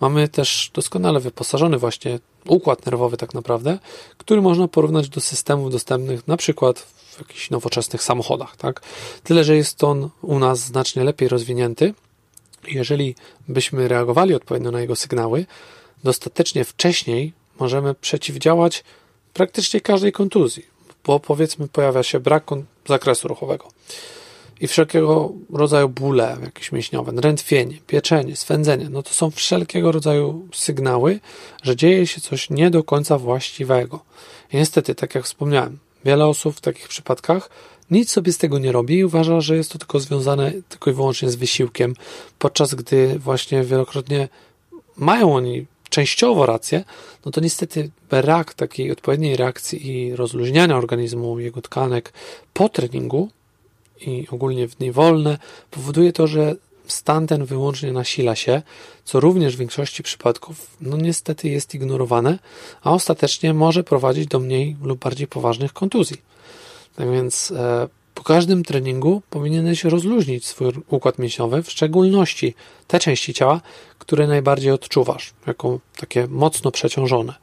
Mamy 0.00 0.28
też 0.28 0.70
doskonale 0.74 1.20
wyposażony 1.20 1.78
właśnie 1.78 2.18
układ 2.48 2.86
nerwowy 2.86 3.16
tak 3.16 3.34
naprawdę, 3.34 3.78
który 4.18 4.42
można 4.42 4.68
porównać 4.68 5.08
do 5.08 5.20
systemów 5.20 5.72
dostępnych 5.72 6.28
na 6.28 6.36
przykład 6.36 6.78
w 6.78 7.18
jakichś 7.18 7.50
nowoczesnych 7.50 8.02
samochodach, 8.02 8.56
tak? 8.56 8.82
Tyle, 9.24 9.44
że 9.44 9.56
jest 9.56 9.84
on 9.84 10.10
u 10.22 10.38
nas 10.38 10.58
znacznie 10.58 11.04
lepiej 11.04 11.28
rozwinięty. 11.28 11.94
Jeżeli 12.68 13.14
byśmy 13.48 13.88
reagowali 13.88 14.34
odpowiednio 14.34 14.70
na 14.70 14.80
jego 14.80 14.96
sygnały, 14.96 15.46
dostatecznie 16.04 16.64
wcześniej 16.64 17.32
możemy 17.60 17.94
przeciwdziałać 17.94 18.84
praktycznie 19.34 19.80
każdej 19.80 20.12
kontuzji, 20.12 20.66
bo 21.04 21.20
powiedzmy 21.20 21.68
pojawia 21.68 22.02
się 22.02 22.20
brak 22.20 22.44
zakresu 22.86 23.28
ruchowego 23.28 23.68
i 24.60 24.66
wszelkiego 24.66 25.32
rodzaju 25.52 25.88
bóle 25.88 26.36
jakieś 26.42 26.72
mięśniowe, 26.72 27.12
drętwienie, 27.12 27.78
pieczenie, 27.86 28.36
swędzenie, 28.36 28.88
no 28.90 29.02
to 29.02 29.10
są 29.10 29.30
wszelkiego 29.30 29.92
rodzaju 29.92 30.48
sygnały, 30.52 31.20
że 31.62 31.76
dzieje 31.76 32.06
się 32.06 32.20
coś 32.20 32.50
nie 32.50 32.70
do 32.70 32.84
końca 32.84 33.18
właściwego. 33.18 34.00
I 34.52 34.56
niestety, 34.56 34.94
tak 34.94 35.14
jak 35.14 35.24
wspomniałem, 35.24 35.78
wiele 36.04 36.26
osób 36.26 36.56
w 36.56 36.60
takich 36.60 36.88
przypadkach 36.88 37.50
nic 37.90 38.10
sobie 38.10 38.32
z 38.32 38.38
tego 38.38 38.58
nie 38.58 38.72
robi 38.72 38.98
i 38.98 39.04
uważa, 39.04 39.40
że 39.40 39.56
jest 39.56 39.72
to 39.72 39.78
tylko 39.78 40.00
związane 40.00 40.52
tylko 40.68 40.90
i 40.90 40.94
wyłącznie 40.94 41.30
z 41.30 41.36
wysiłkiem, 41.36 41.94
podczas 42.38 42.74
gdy 42.74 43.18
właśnie 43.18 43.64
wielokrotnie 43.64 44.28
mają 44.96 45.34
oni 45.34 45.66
częściowo 45.90 46.46
rację, 46.46 46.84
no 47.24 47.32
to 47.32 47.40
niestety 47.40 47.90
brak 48.10 48.54
takiej 48.54 48.92
odpowiedniej 48.92 49.36
reakcji 49.36 49.90
i 49.90 50.16
rozluźniania 50.16 50.76
organizmu, 50.76 51.38
jego 51.38 51.62
tkanek 51.62 52.12
po 52.54 52.68
treningu 52.68 53.28
i 54.00 54.26
ogólnie 54.30 54.68
w 54.68 54.74
dni 54.74 54.92
wolne 54.92 55.38
powoduje 55.70 56.12
to, 56.12 56.26
że 56.26 56.54
stan 56.86 57.26
ten 57.26 57.44
wyłącznie 57.44 57.92
nasila 57.92 58.36
się, 58.36 58.62
co 59.04 59.20
również 59.20 59.56
w 59.56 59.58
większości 59.58 60.02
przypadków 60.02 60.76
no 60.80 60.96
niestety 60.96 61.48
jest 61.48 61.74
ignorowane, 61.74 62.38
a 62.82 62.92
ostatecznie 62.92 63.54
może 63.54 63.84
prowadzić 63.84 64.26
do 64.26 64.38
mniej 64.40 64.76
lub 64.82 64.98
bardziej 64.98 65.26
poważnych 65.26 65.72
kontuzji. 65.72 66.16
Tak 66.96 67.10
więc 67.10 67.50
e, 67.50 67.88
po 68.14 68.24
każdym 68.24 68.64
treningu 68.64 69.22
powinieneś 69.30 69.84
rozluźnić 69.84 70.46
swój 70.46 70.72
układ 70.88 71.18
mięśniowy, 71.18 71.62
w 71.62 71.70
szczególności 71.70 72.54
te 72.86 72.98
części 72.98 73.34
ciała, 73.34 73.60
które 74.10 74.26
najbardziej 74.26 74.72
odczuwasz, 74.72 75.32
jako 75.46 75.78
takie 75.96 76.26
mocno 76.26 76.70
przeciążone. 76.70 77.34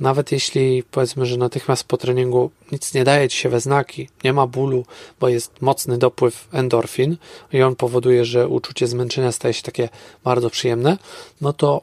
Nawet 0.00 0.32
jeśli 0.32 0.82
powiedzmy, 0.90 1.26
że 1.26 1.36
natychmiast 1.36 1.84
po 1.84 1.96
treningu 1.96 2.50
nic 2.72 2.94
nie 2.94 3.04
daje 3.04 3.28
ci 3.28 3.38
się 3.38 3.48
we 3.48 3.60
znaki, 3.60 4.08
nie 4.24 4.32
ma 4.32 4.46
bólu, 4.46 4.84
bo 5.20 5.28
jest 5.28 5.62
mocny 5.62 5.98
dopływ 5.98 6.48
endorfin 6.52 7.16
i 7.52 7.62
on 7.62 7.76
powoduje, 7.76 8.24
że 8.24 8.48
uczucie 8.48 8.86
zmęczenia 8.86 9.32
staje 9.32 9.54
się 9.54 9.62
takie 9.62 9.88
bardzo 10.24 10.50
przyjemne, 10.50 10.98
no 11.40 11.52
to 11.52 11.82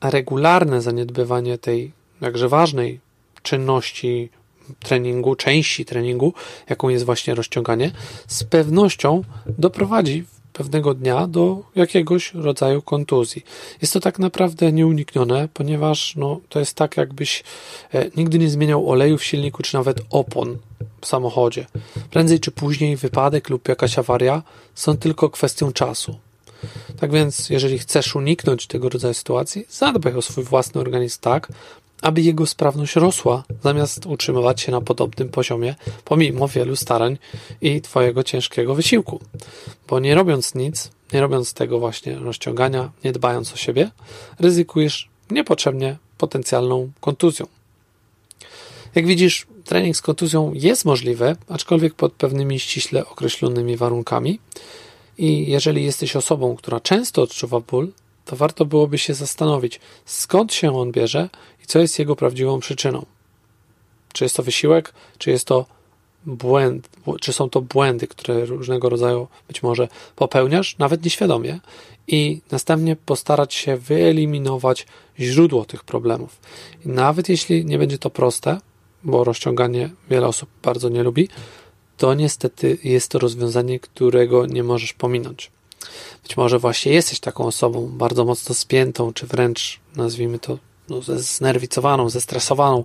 regularne 0.00 0.82
zaniedbywanie 0.82 1.58
tej 1.58 1.92
jakże 2.20 2.48
ważnej 2.48 3.00
czynności 3.42 4.30
treningu, 4.80 5.34
części 5.34 5.84
treningu, 5.84 6.34
jaką 6.68 6.88
jest 6.88 7.04
właśnie 7.04 7.34
rozciąganie, 7.34 7.90
z 8.26 8.44
pewnością 8.44 9.22
doprowadzi 9.46 10.24
pewnego 10.56 10.94
dnia 10.94 11.26
do 11.26 11.62
jakiegoś 11.74 12.34
rodzaju 12.34 12.82
kontuzji. 12.82 13.44
Jest 13.82 13.92
to 13.92 14.00
tak 14.00 14.18
naprawdę 14.18 14.72
nieuniknione, 14.72 15.48
ponieważ 15.54 16.16
no, 16.16 16.40
to 16.48 16.58
jest 16.58 16.74
tak, 16.74 16.96
jakbyś 16.96 17.44
e, 17.94 18.10
nigdy 18.16 18.38
nie 18.38 18.50
zmieniał 18.50 18.90
oleju 18.90 19.18
w 19.18 19.24
silniku, 19.24 19.62
czy 19.62 19.74
nawet 19.74 20.00
opon 20.10 20.58
w 21.00 21.06
samochodzie. 21.06 21.66
Prędzej 22.10 22.40
czy 22.40 22.50
później 22.50 22.96
wypadek 22.96 23.50
lub 23.50 23.68
jakaś 23.68 23.98
awaria 23.98 24.42
są 24.74 24.96
tylko 24.96 25.30
kwestią 25.30 25.72
czasu. 25.72 26.16
Tak 27.00 27.12
więc, 27.12 27.50
jeżeli 27.50 27.78
chcesz 27.78 28.16
uniknąć 28.16 28.66
tego 28.66 28.88
rodzaju 28.88 29.14
sytuacji, 29.14 29.66
zadbaj 29.70 30.14
o 30.14 30.22
swój 30.22 30.44
własny 30.44 30.80
organizm 30.80 31.18
tak, 31.20 31.48
aby 32.06 32.20
jego 32.20 32.46
sprawność 32.46 32.96
rosła, 32.96 33.44
zamiast 33.62 34.06
utrzymywać 34.06 34.60
się 34.60 34.72
na 34.72 34.80
podobnym 34.80 35.28
poziomie, 35.28 35.74
pomimo 36.04 36.48
wielu 36.48 36.76
starań 36.76 37.18
i 37.60 37.80
Twojego 37.80 38.22
ciężkiego 38.22 38.74
wysiłku. 38.74 39.20
Bo 39.88 40.00
nie 40.00 40.14
robiąc 40.14 40.54
nic, 40.54 40.90
nie 41.12 41.20
robiąc 41.20 41.54
tego 41.54 41.78
właśnie 41.78 42.18
rozciągania, 42.18 42.90
nie 43.04 43.12
dbając 43.12 43.52
o 43.52 43.56
siebie, 43.56 43.90
ryzykujesz 44.38 45.08
niepotrzebnie 45.30 45.96
potencjalną 46.18 46.90
kontuzją. 47.00 47.46
Jak 48.94 49.06
widzisz, 49.06 49.46
trening 49.64 49.96
z 49.96 50.02
kontuzją 50.02 50.52
jest 50.54 50.84
możliwy, 50.84 51.36
aczkolwiek 51.48 51.94
pod 51.94 52.12
pewnymi 52.12 52.60
ściśle 52.60 53.06
określonymi 53.06 53.76
warunkami. 53.76 54.38
I 55.18 55.50
jeżeli 55.50 55.84
jesteś 55.84 56.16
osobą, 56.16 56.56
która 56.56 56.80
często 56.80 57.22
odczuwa 57.22 57.60
ból, 57.60 57.92
to 58.26 58.36
warto 58.36 58.64
byłoby 58.64 58.98
się 58.98 59.14
zastanowić, 59.14 59.80
skąd 60.04 60.54
się 60.54 60.78
on 60.78 60.92
bierze 60.92 61.28
i 61.66 61.68
co 61.68 61.78
jest 61.78 61.98
jego 61.98 62.16
prawdziwą 62.16 62.60
przyczyną. 62.60 63.06
Czy 64.12 64.24
jest 64.24 64.36
to 64.36 64.42
wysiłek, 64.42 64.92
czy 65.18 65.30
jest 65.30 65.44
to 65.44 65.66
błęd, 66.26 66.88
czy 67.20 67.32
są 67.32 67.50
to 67.50 67.60
błędy, 67.60 68.06
które 68.06 68.44
różnego 68.44 68.88
rodzaju 68.88 69.28
być 69.48 69.62
może 69.62 69.88
popełniasz, 70.16 70.78
nawet 70.78 71.04
nieświadomie, 71.04 71.60
i 72.08 72.40
następnie 72.50 72.96
postarać 72.96 73.54
się 73.54 73.76
wyeliminować 73.76 74.86
źródło 75.18 75.64
tych 75.64 75.84
problemów. 75.84 76.40
I 76.84 76.88
nawet 76.88 77.28
jeśli 77.28 77.64
nie 77.64 77.78
będzie 77.78 77.98
to 77.98 78.10
proste, 78.10 78.60
bo 79.04 79.24
rozciąganie 79.24 79.90
wiele 80.10 80.26
osób 80.26 80.48
bardzo 80.62 80.88
nie 80.88 81.02
lubi, 81.02 81.28
to 81.96 82.14
niestety 82.14 82.78
jest 82.84 83.10
to 83.10 83.18
rozwiązanie, 83.18 83.80
którego 83.80 84.46
nie 84.46 84.62
możesz 84.62 84.92
pominąć. 84.92 85.50
Być 86.22 86.36
może 86.36 86.58
właśnie 86.58 86.92
jesteś 86.92 87.20
taką 87.20 87.46
osobą 87.46 87.86
bardzo 87.86 88.24
mocno 88.24 88.54
spiętą, 88.54 89.12
czy 89.12 89.26
wręcz 89.26 89.80
nazwijmy 89.96 90.38
to 90.38 90.58
no, 90.88 91.00
znerwicowaną, 91.16 92.10
zestresowaną. 92.10 92.84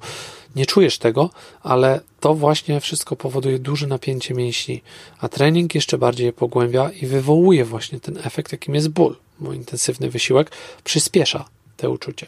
Nie 0.55 0.65
czujesz 0.65 0.97
tego, 0.97 1.29
ale 1.61 1.99
to 2.19 2.33
właśnie 2.33 2.79
wszystko 2.79 3.15
powoduje 3.15 3.59
duże 3.59 3.87
napięcie 3.87 4.33
mięśni, 4.33 4.81
a 5.19 5.29
trening 5.29 5.75
jeszcze 5.75 5.97
bardziej 5.97 6.25
je 6.25 6.33
pogłębia 6.33 6.91
i 7.01 7.05
wywołuje 7.05 7.65
właśnie 7.65 7.99
ten 7.99 8.17
efekt, 8.23 8.51
jakim 8.51 8.75
jest 8.75 8.89
ból, 8.89 9.15
bo 9.39 9.53
intensywny 9.53 10.09
wysiłek 10.09 10.51
przyspiesza 10.83 11.45
te 11.77 11.89
uczucie. 11.89 12.27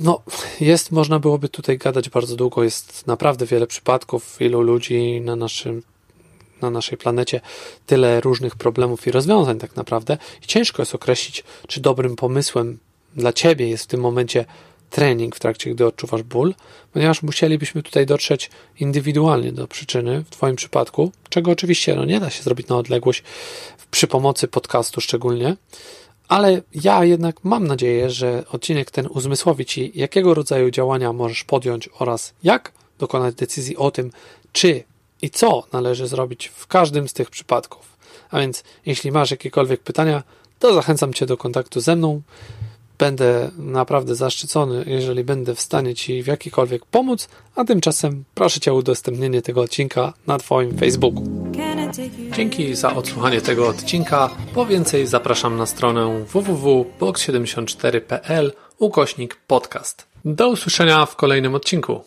No, 0.00 0.22
jest, 0.60 0.92
można 0.92 1.18
byłoby 1.18 1.48
tutaj 1.48 1.78
gadać 1.78 2.08
bardzo 2.08 2.36
długo, 2.36 2.64
jest 2.64 3.06
naprawdę 3.06 3.46
wiele 3.46 3.66
przypadków, 3.66 4.36
wielu 4.40 4.60
ludzi 4.60 5.20
na 5.20 5.36
naszym 5.36 5.82
na 6.62 6.70
naszej 6.70 6.98
planecie 6.98 7.40
tyle 7.86 8.20
różnych 8.20 8.56
problemów 8.56 9.06
i 9.06 9.10
rozwiązań 9.10 9.58
tak 9.58 9.76
naprawdę 9.76 10.18
i 10.42 10.46
ciężko 10.46 10.82
jest 10.82 10.94
określić, 10.94 11.44
czy 11.66 11.80
dobrym 11.80 12.16
pomysłem 12.16 12.78
dla 13.16 13.32
ciebie 13.32 13.68
jest 13.68 13.84
w 13.84 13.86
tym 13.86 14.00
momencie 14.00 14.44
trening 14.90 15.36
w 15.36 15.40
trakcie, 15.40 15.70
gdy 15.70 15.86
odczuwasz 15.86 16.22
ból, 16.22 16.54
ponieważ 16.92 17.22
musielibyśmy 17.22 17.82
tutaj 17.82 18.06
dotrzeć 18.06 18.50
indywidualnie 18.80 19.52
do 19.52 19.68
przyczyny 19.68 20.24
w 20.24 20.30
Twoim 20.30 20.56
przypadku, 20.56 21.12
czego 21.28 21.50
oczywiście 21.50 21.94
no, 21.94 22.04
nie 22.04 22.20
da 22.20 22.30
się 22.30 22.42
zrobić 22.42 22.68
na 22.68 22.76
odległość 22.76 23.22
przy 23.90 24.06
pomocy 24.06 24.48
podcastu 24.48 25.00
szczególnie, 25.00 25.56
ale 26.28 26.62
ja 26.74 27.04
jednak 27.04 27.44
mam 27.44 27.66
nadzieję, 27.66 28.10
że 28.10 28.44
odcinek 28.52 28.90
ten 28.90 29.06
uzmysłowi 29.06 29.66
Ci, 29.66 29.92
jakiego 29.94 30.34
rodzaju 30.34 30.70
działania 30.70 31.12
możesz 31.12 31.44
podjąć 31.44 31.88
oraz 31.98 32.34
jak 32.42 32.72
dokonać 32.98 33.34
decyzji 33.34 33.76
o 33.76 33.90
tym, 33.90 34.10
czy 34.52 34.84
i 35.22 35.30
co 35.30 35.62
należy 35.72 36.06
zrobić 36.06 36.48
w 36.48 36.66
każdym 36.66 37.08
z 37.08 37.12
tych 37.12 37.30
przypadków. 37.30 37.96
A 38.30 38.40
więc, 38.40 38.64
jeśli 38.86 39.12
masz 39.12 39.30
jakiekolwiek 39.30 39.80
pytania, 39.80 40.22
to 40.58 40.74
zachęcam 40.74 41.14
Cię 41.14 41.26
do 41.26 41.36
kontaktu 41.36 41.80
ze 41.80 41.96
mną. 41.96 42.22
Będę 42.98 43.50
naprawdę 43.58 44.14
zaszczycony, 44.14 44.84
jeżeli 44.86 45.24
będę 45.24 45.54
w 45.54 45.60
stanie 45.60 45.94
Ci 45.94 46.22
w 46.22 46.26
jakikolwiek 46.26 46.86
pomóc, 46.86 47.28
a 47.54 47.64
tymczasem 47.64 48.24
proszę 48.34 48.60
Cię 48.60 48.72
o 48.72 48.74
udostępnienie 48.74 49.42
tego 49.42 49.60
odcinka 49.60 50.12
na 50.26 50.38
Twoim 50.38 50.78
Facebooku. 50.78 51.24
Dzięki 52.36 52.74
za 52.74 52.94
odsłuchanie 52.94 53.40
tego 53.40 53.68
odcinka. 53.68 54.30
Po 54.54 54.66
więcej 54.66 55.06
zapraszam 55.06 55.56
na 55.56 55.66
stronę 55.66 56.24
www.box74.pl 56.32 58.52
ukośnik 58.78 59.36
podcast. 59.46 60.06
Do 60.24 60.48
usłyszenia 60.48 61.06
w 61.06 61.16
kolejnym 61.16 61.54
odcinku. 61.54 62.00